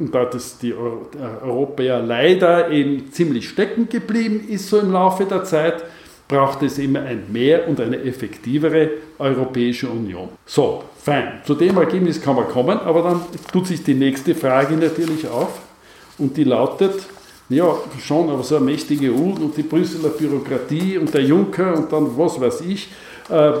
[0.00, 5.44] Und da das die Europäer leider eben ziemlich stecken geblieben ist so im Laufe der
[5.44, 5.84] Zeit,
[6.26, 10.28] braucht es immer ein mehr und eine effektivere Europäische Union.
[10.46, 11.42] So, fein.
[11.44, 13.20] Zu dem Ergebnis kann man kommen, aber dann
[13.52, 15.60] tut sich die nächste Frage natürlich auf
[16.18, 16.94] und die lautet,
[17.50, 21.92] ja, schon, aber so eine mächtige EU und die Brüsseler Bürokratie und der Juncker und
[21.92, 22.88] dann was weiß ich,
[23.28, 23.52] äh,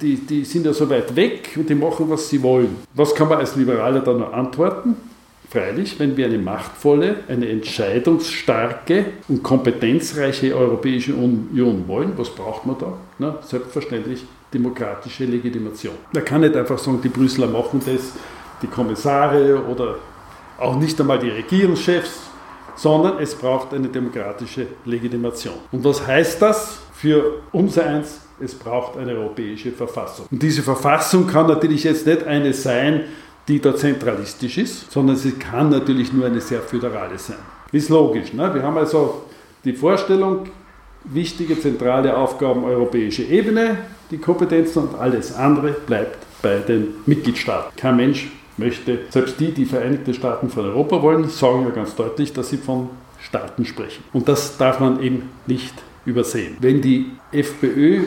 [0.00, 2.76] die, die sind ja so weit weg und die machen, was sie wollen.
[2.94, 4.96] Was kann man als Liberaler da nur antworten?
[5.48, 12.76] Freilich, wenn wir eine machtvolle, eine entscheidungsstarke und kompetenzreiche Europäische Union wollen, was braucht man
[12.78, 12.94] da?
[13.18, 15.94] Na, selbstverständlich demokratische Legitimation.
[16.12, 18.12] Man kann nicht einfach sagen, die Brüsseler machen das,
[18.60, 19.96] die Kommissare oder
[20.58, 22.22] auch nicht einmal die Regierungschefs,
[22.74, 25.54] sondern es braucht eine demokratische Legitimation.
[25.72, 28.20] Und was heißt das für unser eins?
[28.38, 30.26] Es braucht eine europäische Verfassung.
[30.30, 33.04] Und diese Verfassung kann natürlich jetzt nicht eine sein,
[33.48, 37.36] die da zentralistisch ist, sondern sie kann natürlich nur eine sehr föderale sein.
[37.72, 38.32] Ist logisch.
[38.32, 38.52] Ne?
[38.54, 39.24] Wir haben also
[39.64, 40.46] die Vorstellung,
[41.04, 43.78] wichtige zentrale Aufgaben europäische Ebene,
[44.10, 47.76] die Kompetenzen und alles andere bleibt bei den Mitgliedstaaten.
[47.76, 52.32] Kein Mensch möchte, selbst die, die Vereinigte Staaten von Europa wollen, sagen ja ganz deutlich,
[52.32, 54.04] dass sie von Staaten sprechen.
[54.12, 56.56] Und das darf man eben nicht übersehen.
[56.60, 58.04] Wenn die FPÖ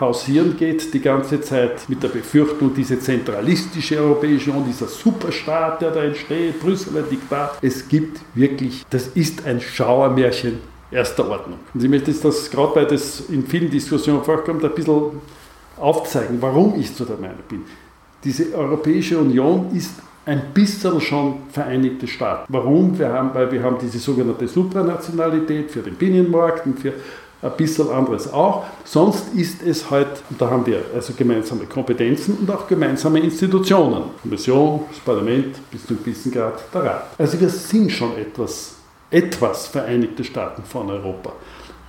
[0.00, 5.90] hausieren geht die ganze Zeit mit der Befürchtung, diese zentralistische Europäische Union, dieser Superstaat, der
[5.90, 7.58] da entsteht, Brüsseler Diktat.
[7.62, 11.58] Es gibt wirklich, das ist ein Schauermärchen erster Ordnung.
[11.72, 15.20] Und ich möchte jetzt das, gerade weil das in vielen Diskussionen vorkommt, ein bisschen
[15.78, 17.62] aufzeigen, warum ich so der Meinung bin.
[18.22, 22.44] Diese Europäische Union ist ein bisschen schon Vereinigte Staaten.
[22.52, 22.96] Warum?
[22.96, 26.92] Wir haben, weil wir haben diese sogenannte Supranationalität für den Binnenmarkt und für
[27.42, 28.64] ein bisschen anderes auch.
[28.84, 34.04] Sonst ist es halt, und da haben wir also gemeinsame Kompetenzen und auch gemeinsame Institutionen.
[34.22, 37.06] Kommission, das Parlament, bis zu einem gewissen Grad der Rat.
[37.18, 38.76] Also wir sind schon etwas,
[39.10, 41.32] etwas Vereinigte Staaten von Europa.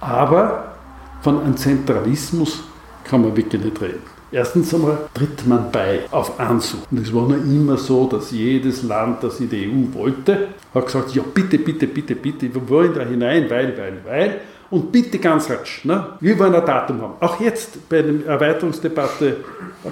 [0.01, 0.75] Aber
[1.21, 2.63] von einem Zentralismus
[3.03, 4.01] kann man wirklich nicht reden.
[4.33, 6.79] Erstens einmal tritt man bei auf Anzug.
[6.89, 10.85] Und es war noch immer so, dass jedes Land, das in die EU wollte, hat
[10.87, 14.41] gesagt, ja bitte, bitte, bitte, bitte, wir wollen da hinein, weil, weil, weil.
[14.73, 16.03] Und bitte ganz rasch, ne?
[16.19, 17.13] wir wollen ein Datum haben.
[17.19, 19.37] Auch jetzt bei der Erweiterungsdebatte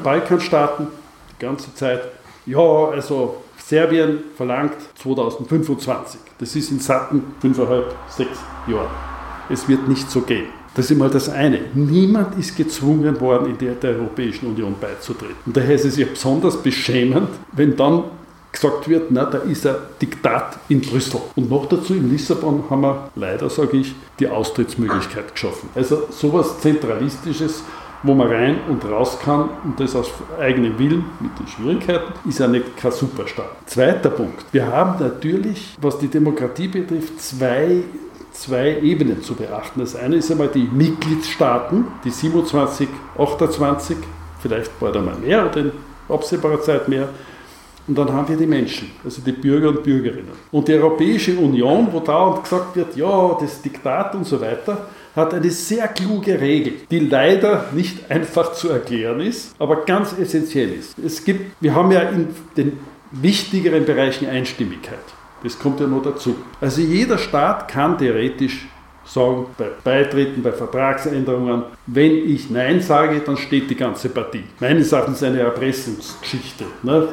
[0.03, 0.87] Balkanstaaten,
[1.29, 2.01] die ganze Zeit,
[2.47, 6.19] ja, also Serbien verlangt 2025.
[6.39, 8.89] Das ist in satten fünfeinhalb, sechs Jahren.
[9.51, 10.47] Es wird nicht so gehen.
[10.73, 11.59] Das ist immer das eine.
[11.75, 15.35] Niemand ist gezwungen worden, in der, der Europäischen Union beizutreten.
[15.45, 18.05] Und daher ist es ja besonders beschämend, wenn dann
[18.51, 21.21] gesagt wird, na, da ist ein Diktat in Brüssel.
[21.35, 25.69] Und noch dazu in Lissabon haben wir leider, sage ich, die Austrittsmöglichkeit geschaffen.
[25.75, 27.63] Also sowas Zentralistisches,
[28.03, 32.39] wo man rein und raus kann und das aus eigenem Willen mit den Schwierigkeiten, ist
[32.39, 33.49] ja nicht kein Superstaat.
[33.67, 34.43] Zweiter Punkt.
[34.51, 37.83] Wir haben natürlich, was die Demokratie betrifft, zwei
[38.31, 39.79] zwei Ebenen zu beachten.
[39.79, 42.87] Das eine ist einmal die Mitgliedstaaten, die 27,
[43.17, 43.97] 28,
[44.41, 45.71] vielleicht bald einmal mehr oder in
[46.09, 47.09] absehbarer Zeit mehr.
[47.87, 50.31] Und dann haben wir die Menschen, also die Bürger und Bürgerinnen.
[50.51, 55.33] Und die Europäische Union, wo dauernd gesagt wird, ja, das Diktat und so weiter, hat
[55.33, 60.97] eine sehr kluge Regel, die leider nicht einfach zu erklären ist, aber ganz essentiell ist.
[60.99, 62.79] Es gibt, wir haben ja in den
[63.11, 64.99] wichtigeren Bereichen Einstimmigkeit.
[65.43, 66.35] Das kommt ja noch dazu.
[66.61, 68.67] Also jeder Staat kann theoretisch
[69.05, 74.43] sagen, bei Beitritten, bei Vertragsänderungen, wenn ich Nein sage, dann steht die ganze Partie.
[74.59, 76.65] Meines Erachtens eine Erpressungsgeschichte.
[76.83, 77.07] Ne?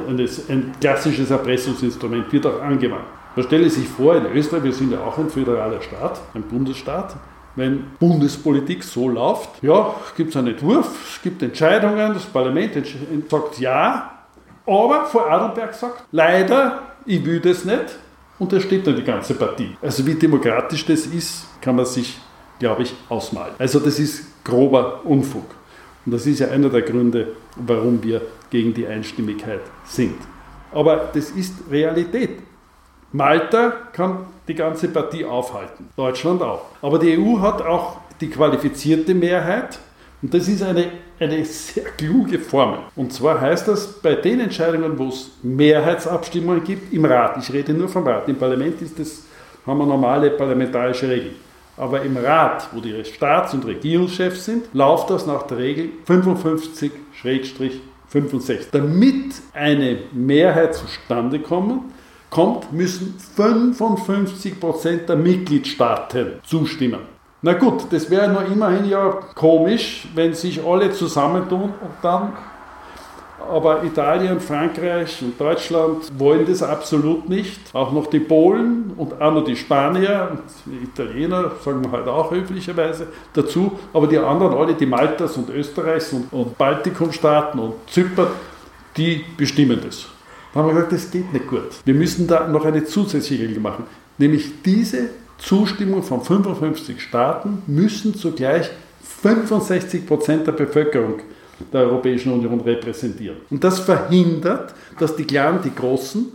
[0.48, 3.06] Ein klassisches Erpressungsinstrument wird auch angewandt.
[3.36, 7.14] Man stelle sich vor, in Österreich, wir sind ja auch ein föderaler Staat, ein Bundesstaat,
[7.54, 12.72] wenn Bundespolitik so läuft, ja, gibt es einen Entwurf, es gibt Entscheidungen, das Parlament
[13.28, 14.18] sagt ja,
[14.66, 17.96] aber vor Adelberg sagt, leider, ich will das nicht,
[18.38, 19.76] und da steht dann die ganze Partie.
[19.82, 22.18] Also wie demokratisch das ist, kann man sich,
[22.58, 23.54] glaube ich, ausmalen.
[23.58, 25.44] Also das ist grober Unfug.
[26.06, 30.16] Und das ist ja einer der Gründe, warum wir gegen die Einstimmigkeit sind.
[30.72, 32.40] Aber das ist Realität.
[33.12, 36.66] Malta kann die ganze Partie aufhalten, Deutschland auch.
[36.82, 39.78] Aber die EU hat auch die qualifizierte Mehrheit
[40.20, 42.78] Und das ist eine, eine sehr kluge Formel.
[42.96, 47.72] Und zwar heißt das, bei den Entscheidungen, wo es Mehrheitsabstimmungen gibt, im Rat, ich rede
[47.74, 49.22] nur vom Rat, im Parlament ist das,
[49.66, 51.34] haben wir normale parlamentarische Regeln.
[51.76, 57.70] Aber im Rat, wo die Staats- und Regierungschefs sind, läuft das nach der Regel 55-65.
[58.72, 61.82] Damit eine Mehrheit zustande kommt,
[62.30, 67.17] kommt, müssen 55 Prozent der Mitgliedstaaten zustimmen.
[67.40, 72.32] Na gut, das wäre nur immerhin ja komisch, wenn sich alle zusammentun und dann,
[73.48, 77.60] aber Italien, Frankreich und Deutschland wollen das absolut nicht.
[77.72, 82.08] Auch noch die Polen und auch noch die Spanier und die Italiener, sagen wir halt
[82.08, 87.74] auch höflicherweise dazu, aber die anderen alle, die Maltas und Österreichs und, und Baltikumstaaten und
[87.88, 88.28] Zypern,
[88.96, 90.06] die bestimmen das.
[90.52, 91.68] Da haben wir gesagt, das geht nicht gut.
[91.84, 93.84] Wir müssen da noch eine zusätzliche Regel machen.
[94.18, 98.70] Nämlich diese Zustimmung von 55 Staaten müssen zugleich
[99.22, 101.20] 65 Prozent der Bevölkerung
[101.72, 103.38] der Europäischen Union repräsentieren.
[103.50, 106.26] Und das verhindert, dass die Kleinen, die Großen,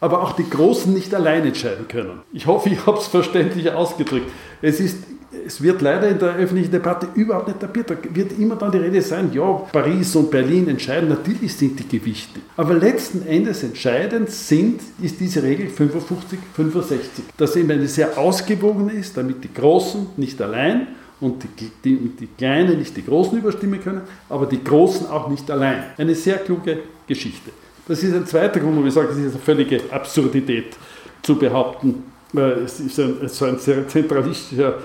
[0.00, 2.20] aber auch die Großen nicht allein entscheiden können.
[2.32, 4.30] Ich hoffe, ich habe es verständlich ausgedrückt.
[4.62, 5.04] Es ist
[5.46, 7.90] es wird leider in der öffentlichen Debatte überhaupt nicht tapiert.
[7.90, 11.08] Da wird immer dann die Rede sein, ja, Paris und Berlin entscheiden.
[11.08, 12.40] Natürlich sind die Gewichte.
[12.56, 17.24] Aber letzten Endes entscheidend sind, ist diese Regel 55, 65.
[17.36, 20.88] Dass eben eine sehr ausgewogene ist, damit die Großen nicht allein
[21.20, 25.48] und die, die, die Kleinen nicht die Großen überstimmen können, aber die Großen auch nicht
[25.50, 25.84] allein.
[25.96, 27.50] Eine sehr kluge Geschichte.
[27.86, 30.76] Das ist ein zweiter Grund, wo wir sagen, es ist eine völlige Absurdität
[31.22, 34.78] zu behaupten, es ist ein, so ein sehr zentralistischer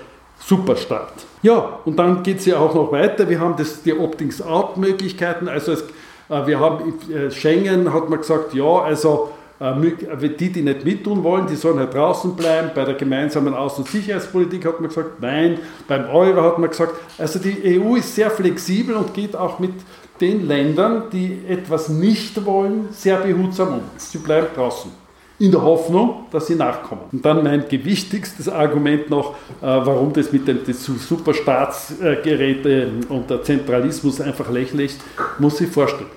[0.48, 1.26] Superstart.
[1.42, 3.28] Ja, und dann geht es ja auch noch weiter.
[3.28, 5.48] Wir haben das, die Optings-out-Möglichkeiten.
[5.48, 5.82] Also es,
[6.30, 11.24] äh, wir haben äh, Schengen, hat man gesagt, ja, also äh, die, die nicht mittun
[11.24, 12.70] wollen, die sollen halt draußen bleiben.
[12.76, 15.58] Bei der gemeinsamen Außen- und Sicherheitspolitik hat man gesagt, nein.
[15.88, 19.74] Beim Euro hat man gesagt, also die EU ist sehr flexibel und geht auch mit
[20.22, 23.82] den Ländern, die etwas nicht wollen, sehr behutsam um.
[23.98, 25.05] Sie bleiben draußen
[25.38, 27.02] in der Hoffnung, dass sie nachkommen.
[27.12, 29.32] Und dann mein gewichtigstes Argument noch,
[29.62, 34.96] äh, warum das mit den Superstaatsgeräten und der Zentralismus einfach lächerlich
[35.40, 36.10] muss ich vorstellen.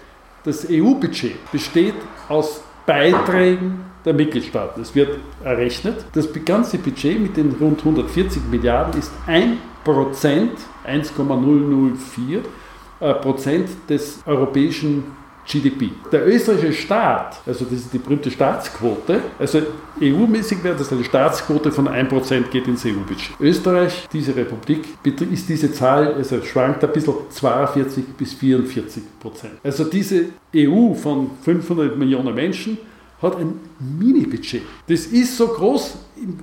[0.45, 1.97] Das EU-Budget besteht
[2.29, 4.83] aus Beiträgen der Mitgliedstaaten.
[4.83, 10.53] Es wird errechnet, das ganze Budget mit den rund 140 Milliarden ist 1 Prozent,
[10.85, 12.43] 1,004
[13.01, 15.05] äh, Prozent des europäischen
[15.49, 15.91] GDP.
[16.13, 19.63] Der österreichische Staat, also das ist die berühmte Staatsquote, also
[20.01, 23.31] EU-mäßig wäre das eine Staatsquote von 1% geht ins EU-Budget.
[23.41, 24.85] Österreich, diese Republik,
[25.33, 29.55] ist diese Zahl, also schwankt ein bisschen 42 bis 44 Prozent.
[29.65, 32.79] Also diese EU von 500 Millionen Menschen
[33.21, 34.63] hat ein Mini-Budget.
[34.87, 35.97] Das ist so groß,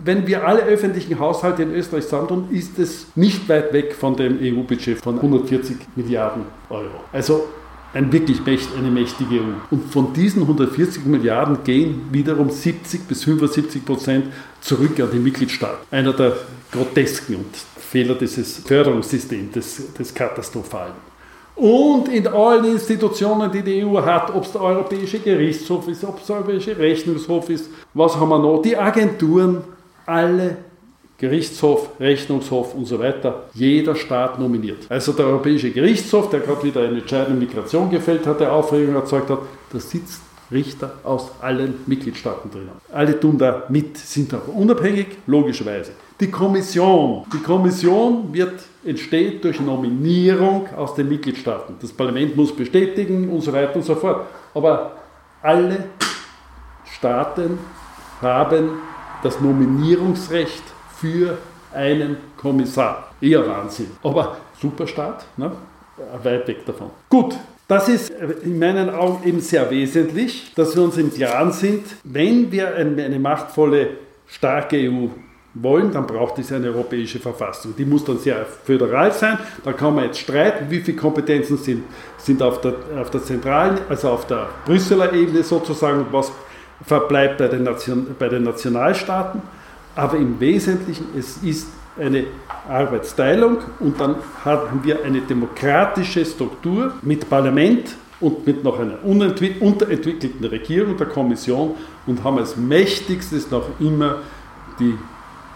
[0.03, 4.39] wenn wir alle öffentlichen Haushalte in Österreich zusammentun, ist es nicht weit weg von dem
[4.41, 7.03] EU-Budget von 140 Milliarden Euro.
[7.13, 7.45] Also
[7.95, 8.39] ein wirklich
[8.77, 9.53] eine mächtige EU.
[9.71, 14.25] Und von diesen 140 Milliarden gehen wiederum 70 bis 75 Prozent
[14.59, 15.77] zurück an die Mitgliedstaaten.
[15.89, 16.33] Einer der
[16.71, 20.93] grotesken und Fehler dieses Förderungssystems, des, des Katastrophalen.
[21.55, 26.19] Und in allen Institutionen, die die EU hat, ob es der Europäische Gerichtshof ist, ob
[26.19, 28.61] es der Europäische Rechnungshof ist, was haben wir noch?
[28.61, 29.63] Die Agenturen,
[30.05, 30.57] alle
[31.17, 34.85] Gerichtshof, Rechnungshof und so weiter, jeder Staat nominiert.
[34.89, 39.29] Also der Europäische Gerichtshof, der gerade wieder eine entscheidende Migration gefällt hat, der Aufregung erzeugt
[39.29, 39.39] hat,
[39.71, 42.71] da sitzt Richter aus allen Mitgliedstaaten drinnen.
[42.91, 45.91] Alle tun da mit, sind auch unabhängig, logischerweise.
[46.19, 47.25] Die Kommission.
[47.33, 48.53] Die Kommission wird,
[48.85, 51.75] entsteht durch Nominierung aus den Mitgliedstaaten.
[51.81, 54.27] Das Parlament muss bestätigen und so weiter und so fort.
[54.53, 54.91] Aber
[55.41, 55.85] alle
[56.85, 57.57] Staaten
[58.21, 58.69] haben
[59.23, 61.37] das Nominierungsrecht für
[61.73, 63.11] einen Kommissar.
[63.21, 63.91] Eher Wahnsinn.
[64.03, 65.51] Aber Superstaat, ne?
[66.23, 66.89] weit weg davon.
[67.09, 67.35] Gut,
[67.67, 68.11] das ist
[68.43, 73.19] in meinen Augen eben sehr wesentlich, dass wir uns im Klaren sind, wenn wir eine
[73.19, 73.89] machtvolle,
[74.27, 75.07] starke EU
[75.55, 77.73] wollen, dann braucht es eine europäische Verfassung.
[77.77, 79.39] Die muss dann sehr föderal sein.
[79.63, 81.83] Da kann man jetzt streiten, wie viele Kompetenzen sind,
[82.17, 86.31] sind auf, der, auf der zentralen, also auf der Brüsseler Ebene sozusagen und was
[86.85, 89.41] verbleibt bei den, Nation, bei den Nationalstaaten.
[89.95, 91.67] Aber im Wesentlichen, es ist
[91.97, 92.25] eine
[92.67, 100.45] Arbeitsteilung und dann haben wir eine demokratische Struktur mit Parlament und mit noch einer unterentwickelten
[100.45, 101.75] Regierung der Kommission
[102.05, 104.17] und haben als mächtigstes noch immer
[104.79, 104.95] die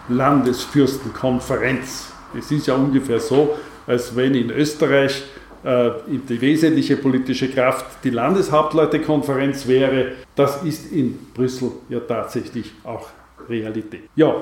[0.08, 2.12] Landesfürstenkonferenz.
[2.36, 5.22] Es ist ja ungefähr so, als wenn in Österreich
[5.62, 10.12] äh, die wesentliche politische Kraft die Landeshauptleutekonferenz wäre.
[10.34, 13.08] Das ist in Brüssel ja tatsächlich auch
[13.50, 14.04] Realität.
[14.16, 14.34] Ja,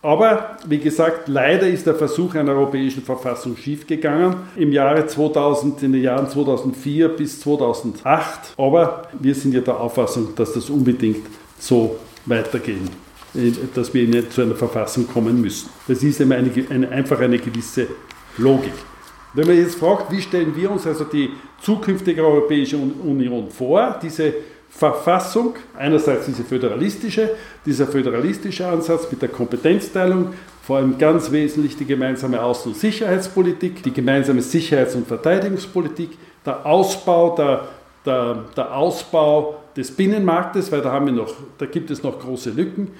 [0.00, 5.92] Aber wie gesagt, leider ist der Versuch einer europäischen Verfassung schiefgegangen im Jahre 2000, in
[5.92, 8.54] den Jahren 2004 bis 2008.
[8.56, 11.26] Aber wir sind ja der Auffassung, dass das unbedingt
[11.58, 12.88] so weitergehen,
[13.34, 15.68] äh, dass wir nicht zu einer Verfassung kommen müssen.
[15.88, 17.88] Das ist eine, eine, einfach eine gewisse
[18.36, 18.74] Logik.
[19.34, 21.30] Wenn man jetzt fragt, wie stellen wir uns also die
[21.60, 24.32] zukünftige Europäische Union vor, diese
[24.70, 27.30] Verfassung, einerseits diese föderalistische,
[27.66, 33.82] dieser föderalistische Ansatz mit der Kompetenzteilung, vor allem ganz wesentlich die gemeinsame Außen- und Sicherheitspolitik,
[33.82, 36.10] die gemeinsame Sicherheits- und Verteidigungspolitik,
[36.44, 37.68] der Ausbau, der,
[38.04, 42.50] der, der Ausbau des Binnenmarktes, weil da, haben wir noch, da gibt es noch große
[42.50, 42.90] Lücken,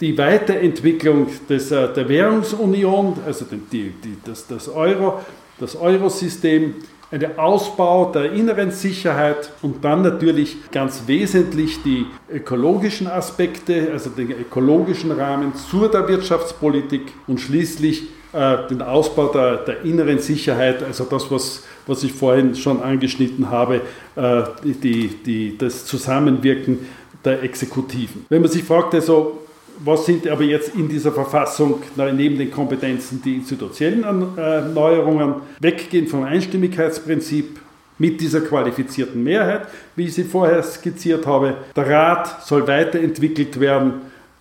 [0.00, 5.20] die Weiterentwicklung des, äh, der Währungsunion, also die, die, das, das Euro,
[5.58, 6.74] das Eurosystem,
[7.12, 14.30] ein Ausbau der inneren Sicherheit und dann natürlich ganz wesentlich die ökologischen Aspekte, also den
[14.30, 21.04] ökologischen Rahmen zur der Wirtschaftspolitik und schließlich äh, den Ausbau der, der, inneren Sicherheit, also
[21.04, 23.82] das, was, was ich vorhin schon angeschnitten habe,
[24.16, 26.78] äh, die, die, das Zusammenwirken
[27.26, 28.24] der Exekutiven.
[28.30, 29.38] Wenn man sich fragt, also,
[29.84, 35.34] was sind aber jetzt in dieser Verfassung neben den Kompetenzen die institutionellen Erneuerungen?
[35.60, 37.60] Weggehen vom Einstimmigkeitsprinzip
[37.98, 41.56] mit dieser qualifizierten Mehrheit, wie ich sie vorher skizziert habe.
[41.76, 44.00] Der Rat soll weiterentwickelt werden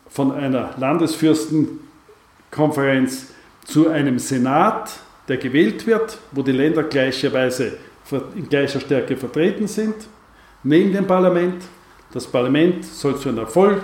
[0.10, 3.28] von einer Landesfürstenkonferenz
[3.66, 4.92] zu einem Senat,
[5.28, 7.74] der gewählt wird, wo die Länder gleicherweise
[8.36, 9.96] in gleicher Stärke vertreten sind,
[10.64, 11.64] neben dem Parlament.
[12.12, 13.82] Das Parlament soll zu einer Voll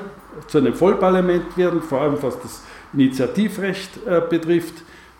[0.47, 2.63] zu einem Vollparlament werden, vor allem was das
[2.93, 4.75] Initiativrecht äh, betrifft.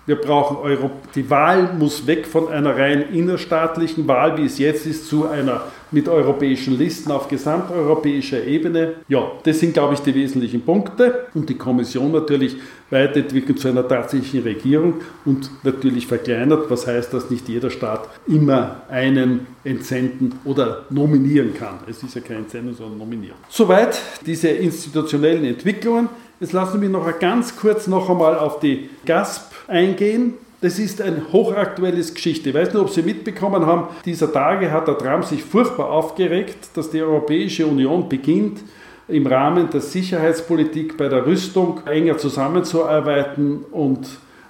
[0.06, 4.86] Wir brauchen Euro die Wahl muss weg von einer rein innerstaatlichen Wahl, wie es jetzt
[4.86, 8.94] ist, zu einer mit europäischen Listen auf gesamteuropäischer Ebene.
[9.10, 11.28] Ja, das sind, glaube ich, die wesentlichen Punkte.
[11.34, 12.56] Und die Kommission natürlich
[12.90, 18.82] weiterentwickelt zu einer tatsächlichen Regierung und natürlich verkleinert, was heißt, dass nicht jeder Staat immer
[18.90, 21.80] einen entsenden oder nominieren kann.
[21.90, 23.36] Es ist ja kein Entsenden, sondern nominieren.
[23.50, 26.10] Soweit diese institutionellen Entwicklungen.
[26.40, 30.36] Jetzt lassen mich noch ganz kurz noch einmal auf die GASP eingehen.
[30.62, 32.50] Das ist eine hochaktuelles Geschichte.
[32.50, 36.70] Ich weiß nicht, ob Sie mitbekommen haben, dieser Tage hat der Trump sich furchtbar aufgeregt,
[36.74, 38.62] dass die Europäische Union beginnt,
[39.08, 44.08] im Rahmen der Sicherheitspolitik bei der Rüstung enger zusammenzuarbeiten und,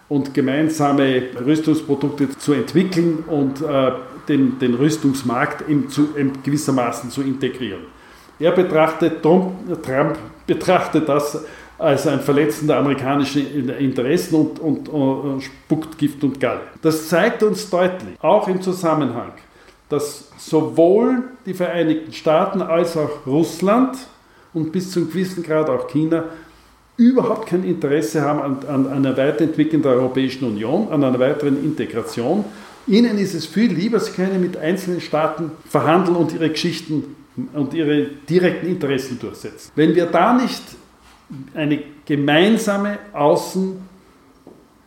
[0.10, 3.91] und gemeinsame Rüstungsprodukte zu entwickeln und äh,
[4.28, 7.82] den, den Rüstungsmarkt in, zu, in gewissermaßen zu integrieren.
[8.39, 9.53] Er betrachtet, Trump,
[9.84, 11.43] Trump betrachtet das
[11.78, 16.62] als ein Verletzen der amerikanischen Interessen und, und, und spuckt Gift und Galle.
[16.82, 19.34] Das zeigt uns deutlich, auch im Zusammenhang,
[19.89, 23.97] dass sowohl die Vereinigten Staaten als auch Russland
[24.58, 26.26] und bis zum gewissen Grad auch China
[26.97, 32.43] überhaupt kein Interesse haben an, an, einer Weiterentwicklung der Europäischen Union, an einer weiteren Integration.
[32.88, 37.16] Ihnen ist es viel lieber, sie können mit einzelnen Staaten verhandeln und ihre Geschichten
[37.53, 39.72] und ihre direkten Interessen durchsetzen.
[39.76, 40.64] Wenn wir da nicht
[41.53, 43.76] eine gemeinsame Außen-,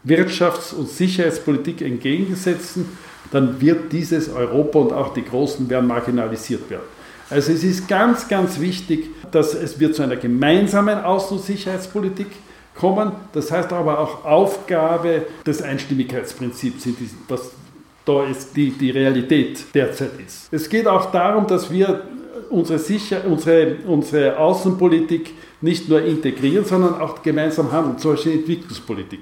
[0.04, 2.86] Wirtschafts- und Sicherheitspolitik entgegensetzen,
[3.30, 6.99] dann wird dieses Europa und auch die Großen werden marginalisiert werden.
[7.30, 12.26] Also es ist ganz, ganz wichtig, dass es wird zu einer gemeinsamen Außen- und Sicherheitspolitik
[12.74, 13.12] kommen.
[13.32, 16.88] Das heißt aber auch Aufgabe des Einstimmigkeitsprinzips,
[17.28, 17.52] was
[18.04, 20.52] da ist die, die Realität derzeit ist.
[20.52, 22.02] Es geht auch darum, dass wir
[22.48, 29.20] unsere, Sicher unsere, unsere Außenpolitik nicht nur integrieren, sondern auch gemeinsam handeln, zum Beispiel Entwicklungspolitik.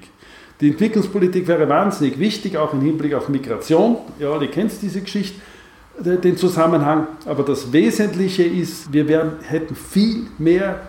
[0.61, 3.97] Die Entwicklungspolitik wäre wahnsinnig wichtig, auch im Hinblick auf Migration.
[4.19, 5.39] Ja, ihr kennt diese Geschichte,
[5.99, 7.07] den Zusammenhang.
[7.25, 10.81] Aber das Wesentliche ist, wir werden, hätten viel mehr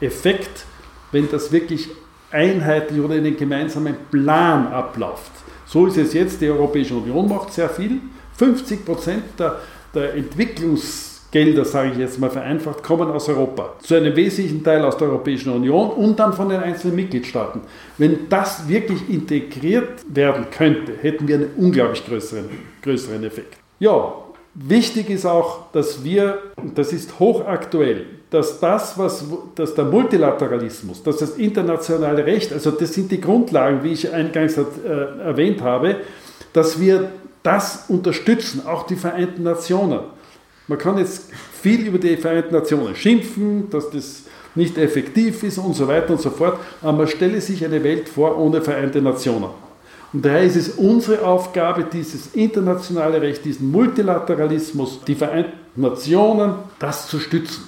[0.00, 0.66] Effekt,
[1.12, 1.88] wenn das wirklich
[2.30, 5.32] einheitlich oder in einem gemeinsamen Plan abläuft.
[5.66, 8.00] So ist es jetzt, die Europäische Union macht sehr viel.
[8.36, 9.60] 50 Prozent der,
[9.94, 13.74] der Entwicklungs- Gelder, sage ich jetzt mal vereinfacht, kommen aus Europa.
[13.80, 17.60] Zu einem wesentlichen Teil aus der Europäischen Union und dann von den einzelnen Mitgliedstaaten.
[17.98, 22.48] Wenn das wirklich integriert werden könnte, hätten wir einen unglaublich größeren,
[22.80, 23.58] größeren Effekt.
[23.80, 24.14] Ja,
[24.56, 26.38] wichtig ist auch, dass wir,
[26.74, 32.94] das ist hochaktuell, dass das, was dass der Multilateralismus, dass das internationale Recht, also das
[32.94, 34.62] sind die Grundlagen, wie ich eingangs äh,
[35.22, 35.96] erwähnt habe,
[36.52, 37.10] dass wir
[37.42, 40.00] das unterstützen, auch die Vereinten Nationen.
[40.66, 41.30] Man kann jetzt
[41.62, 44.24] viel über die Vereinten Nationen schimpfen, dass das
[44.56, 48.08] nicht effektiv ist und so weiter und so fort, aber man stelle sich eine Welt
[48.08, 49.50] vor ohne Vereinte Nationen.
[50.16, 57.06] Und daher ist es unsere Aufgabe, dieses internationale Recht, diesen Multilateralismus, die Vereinten Nationen, das
[57.06, 57.64] zu stützen.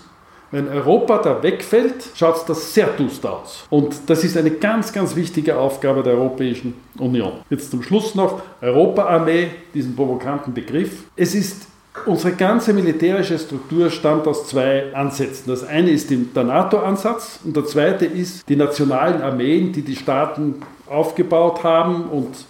[0.51, 3.67] Wenn Europa da wegfällt, schaut das sehr duster aus.
[3.69, 7.33] Und das ist eine ganz, ganz wichtige Aufgabe der Europäischen Union.
[7.51, 11.05] Jetzt zum Schluss noch Europa-Armee, diesen provokanten Begriff.
[11.17, 11.67] Es ist
[12.07, 15.45] Unsere ganze militärische Struktur stammt aus zwei Ansätzen.
[15.49, 20.63] Das eine ist der NATO-Ansatz und der zweite ist die nationalen Armeen, die die Staaten
[20.91, 22.47] aufgebaut haben und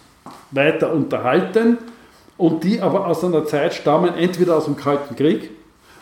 [0.50, 1.78] weiter unterhalten
[2.36, 5.50] und die aber aus einer Zeit stammen, entweder aus dem Kalten Krieg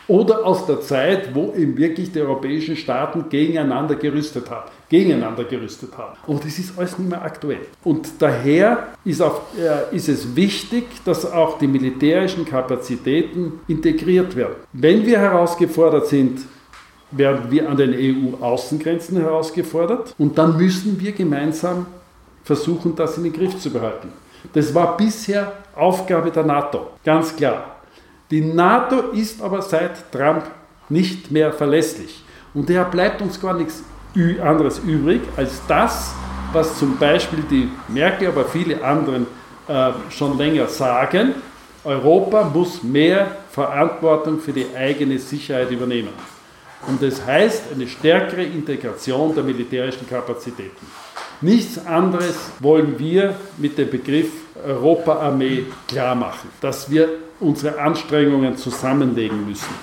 [0.09, 4.71] oder aus der Zeit, wo eben wirklich die europäischen Staaten gegeneinander gerüstet haben.
[4.89, 6.17] Gegeneinander gerüstet haben.
[6.29, 7.67] Und das ist alles nicht mehr aktuell.
[7.83, 14.55] Und daher ist, auch, äh, ist es wichtig, dass auch die militärischen Kapazitäten integriert werden.
[14.73, 16.41] Wenn wir herausgefordert sind,
[17.11, 21.87] werden wir an den EU-Außengrenzen herausgefordert und dann müssen wir gemeinsam
[22.47, 24.13] versuchen, das in den Griff zu behalten.
[24.53, 27.77] Das war bisher Aufgabe der NATO, ganz klar.
[28.31, 30.45] Die NATO ist aber seit Trump
[30.89, 32.23] nicht mehr verlässlich.
[32.55, 33.83] Und daher bleibt uns gar nichts
[34.43, 36.15] anderes übrig als das,
[36.53, 39.27] was zum Beispiel die Merkel, aber viele anderen
[39.69, 41.35] äh, schon länger sagen.
[41.85, 46.13] Europa muss mehr Verantwortung für die eigene Sicherheit übernehmen.
[46.87, 50.87] Und das heißt eine stärkere Integration der militärischen Kapazitäten.
[51.41, 54.31] Nichts anderes wollen wir mit dem Begriff
[54.67, 57.09] Europa-Armee klar machen, dass wir
[57.41, 59.75] unsere Anstrengungen zusammenlegen müssen,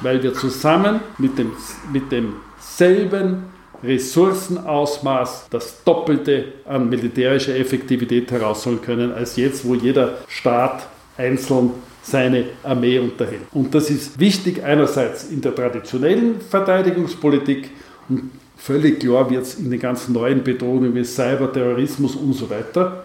[0.00, 1.52] weil wir zusammen mit, dem,
[1.92, 3.44] mit demselben
[3.84, 10.86] Ressourcenausmaß das Doppelte an militärischer Effektivität herausholen können, als jetzt, wo jeder Staat
[11.18, 11.70] einzeln
[12.02, 13.42] seine Armee unterhält.
[13.52, 17.70] Und das ist wichtig einerseits in der traditionellen Verteidigungspolitik
[18.08, 18.30] und
[18.62, 23.04] völlig klar wird es in den ganzen neuen Bedrohungen wie Cyberterrorismus und so weiter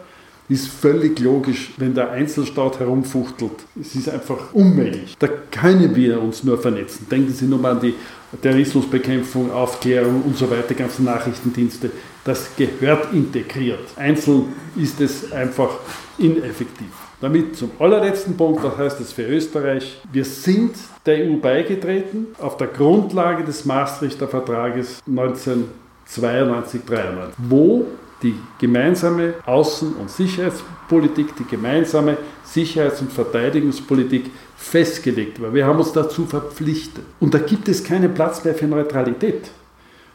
[0.49, 3.51] ist völlig logisch, wenn der Einzelstaat herumfuchtelt.
[3.79, 5.15] Es ist einfach unmöglich.
[5.19, 7.05] Da können wir uns nur vernetzen.
[7.11, 7.93] Denken Sie nur mal an die
[8.41, 11.91] Terrorismusbekämpfung, Aufklärung und so weiter, ganze Nachrichtendienste.
[12.23, 13.79] Das gehört integriert.
[13.97, 14.45] Einzeln
[14.75, 15.79] ist es einfach
[16.17, 17.06] ineffektiv.
[17.19, 19.99] Damit zum allerletzten Punkt, was heißt das für Österreich?
[20.11, 27.87] Wir sind der EU beigetreten auf der Grundlage des Maastrichter Vertrages 1992, 93, wo
[28.21, 35.53] die gemeinsame Außen- und Sicherheitspolitik, die gemeinsame Sicherheits- und Verteidigungspolitik festgelegt war.
[35.55, 37.03] Wir haben uns dazu verpflichtet.
[37.19, 39.49] Und da gibt es keinen Platz mehr für Neutralität.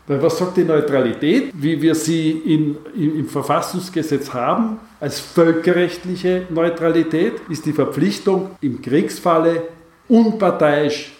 [0.06, 7.34] Weil was sagt die Neutralität, wie wir sie in, im Verfassungsgesetz haben, als völkerrechtliche Neutralität,
[7.48, 9.62] ist die Verpflichtung, im Kriegsfalle
[10.08, 11.12] unparteiisch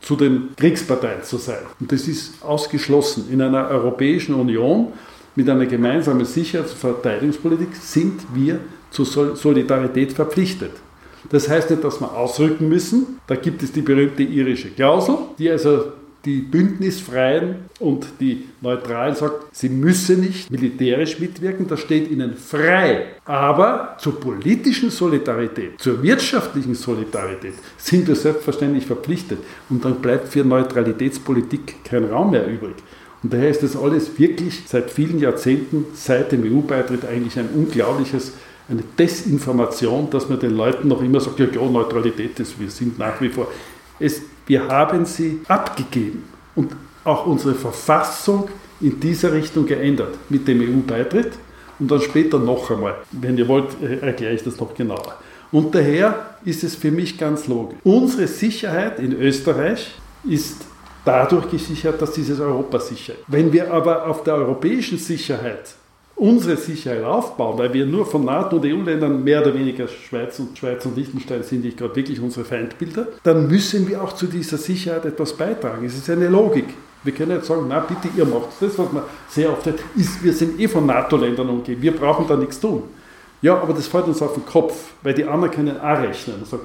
[0.00, 1.62] zu den Kriegsparteien zu sein.
[1.80, 3.26] Und das ist ausgeschlossen.
[3.30, 4.92] In einer Europäischen Union
[5.34, 8.60] mit einer gemeinsamen Sicherheits- und Verteidigungspolitik sind wir
[8.90, 10.72] zur Solidarität verpflichtet.
[11.30, 13.20] Das heißt nicht, dass wir ausrücken müssen.
[13.26, 15.92] Da gibt es die berühmte irische Klausel, die also
[16.24, 23.06] die Bündnisfreien und die Neutralen sagt, sie müssen nicht militärisch mitwirken, das steht ihnen frei.
[23.24, 29.38] Aber zur politischen Solidarität, zur wirtschaftlichen Solidarität sind wir selbstverständlich verpflichtet.
[29.70, 32.74] Und dann bleibt für Neutralitätspolitik kein Raum mehr übrig.
[33.22, 38.32] Und daher ist das alles wirklich seit vielen Jahrzehnten, seit dem EU-Beitritt eigentlich ein unglaubliches,
[38.68, 42.98] eine Desinformation, dass man den Leuten noch immer sagt, ja, ja Neutralität ist, wir sind
[42.98, 43.48] nach wie vor.
[43.98, 46.24] Es, wir haben sie abgegeben
[46.56, 46.72] und
[47.04, 48.48] auch unsere Verfassung
[48.80, 51.32] in dieser Richtung geändert mit dem EU-Beitritt
[51.78, 52.96] und dann später noch einmal.
[53.12, 55.16] Wenn ihr wollt, äh, erkläre ich das noch genauer.
[55.52, 57.78] Und daher ist es für mich ganz logisch.
[57.84, 59.94] Unsere Sicherheit in Österreich
[60.24, 60.66] ist
[61.04, 63.22] dadurch gesichert, dass dieses Europa sicher ist.
[63.28, 65.74] Wenn wir aber auf der europäischen Sicherheit
[66.18, 70.58] unsere Sicherheit aufbauen, weil wir nur von NATO und EU-Ländern mehr oder weniger Schweiz und
[70.58, 74.58] Schweiz und Liechtenstein sind nicht gerade wirklich unsere Feindbilder, dann müssen wir auch zu dieser
[74.58, 75.86] Sicherheit etwas beitragen.
[75.86, 76.66] Es ist eine Logik.
[77.04, 80.22] Wir können nicht sagen, na bitte, ihr macht das, was man sehr oft sagt, ist,
[80.22, 82.82] wir sind eh von NATO-Ländern umgeben, wir brauchen da nichts tun.
[83.40, 86.36] Ja, aber das fällt uns auf den Kopf, weil die anderen können auch rechnen.
[86.40, 86.58] Also,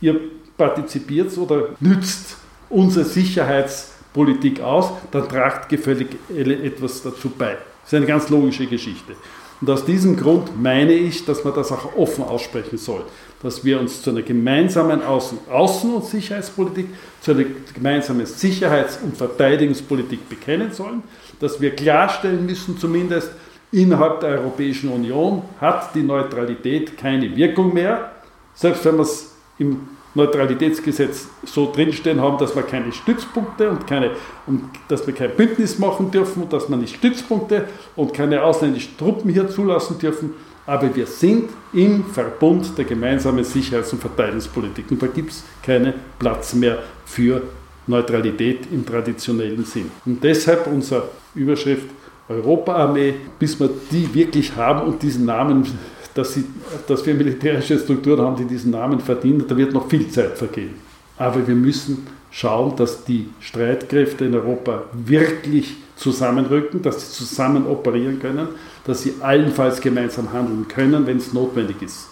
[0.00, 0.18] ihr
[0.56, 2.36] partizipiert oder nützt
[2.70, 7.58] unsere Sicherheitspolitik aus, dann tragt gefällig etwas dazu bei.
[7.84, 9.14] Das ist eine ganz logische Geschichte.
[9.60, 13.04] Und aus diesem Grund meine ich, dass man das auch offen aussprechen soll,
[13.42, 16.88] dass wir uns zu einer gemeinsamen Außen-, Außen und Sicherheitspolitik,
[17.20, 21.02] zu einer gemeinsamen Sicherheits- und Verteidigungspolitik bekennen sollen,
[21.40, 23.30] dass wir klarstellen müssen, zumindest
[23.70, 28.12] innerhalb der Europäischen Union hat die Neutralität keine Wirkung mehr,
[28.54, 34.12] selbst wenn man es im Neutralitätsgesetz so drinstehen haben, dass wir keine Stützpunkte und, keine,
[34.46, 38.96] und dass wir kein Bündnis machen dürfen und dass wir nicht Stützpunkte und keine ausländischen
[38.96, 40.34] Truppen hier zulassen dürfen.
[40.66, 45.94] Aber wir sind im Verbund der gemeinsamen Sicherheits- und Verteidigungspolitik und da gibt es keinen
[46.18, 47.42] Platz mehr für
[47.86, 49.90] Neutralität im traditionellen Sinn.
[50.06, 51.86] Und deshalb unsere Überschrift
[52.28, 55.66] Europaarmee, bis wir die wirklich haben und diesen Namen,
[56.14, 56.44] dass, sie,
[56.86, 60.74] dass wir militärische Strukturen haben, die diesen Namen verdienen, da wird noch viel Zeit vergehen.
[61.16, 68.18] Aber wir müssen schauen, dass die Streitkräfte in Europa wirklich zusammenrücken, dass sie zusammen operieren
[68.20, 68.48] können,
[68.84, 72.08] dass sie allenfalls gemeinsam handeln können, wenn es notwendig ist.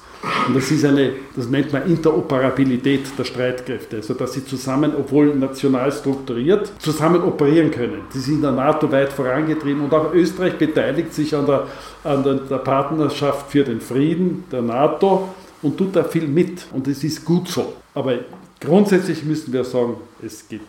[0.47, 5.35] Und das ist eine, das nennt man Interoperabilität der Streitkräfte, also dass sie zusammen, obwohl
[5.35, 8.03] national strukturiert, zusammen operieren können.
[8.15, 11.67] Die sind in der NATO weit vorangetrieben und auch Österreich beteiligt sich an der,
[12.05, 15.29] an der, Partnerschaft für den Frieden der NATO
[15.61, 16.67] und tut da viel mit.
[16.73, 17.73] Und es ist gut so.
[17.93, 18.15] Aber
[18.61, 20.61] grundsätzlich müssen wir sagen, es geht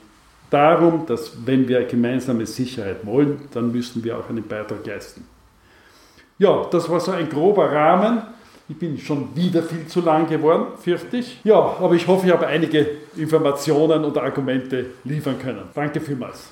[0.50, 5.28] darum, dass wenn wir gemeinsame Sicherheit wollen, dann müssen wir auch einen Beitrag leisten.
[6.40, 8.24] Ja, das war so ein grober Rahmen.
[8.70, 11.42] Ich bin schon wieder viel zu lang geworden, fürchte ich.
[11.44, 12.88] Ja, aber ich hoffe, ich habe einige
[13.18, 15.64] Informationen und Argumente liefern können.
[15.74, 16.48] Danke vielmals.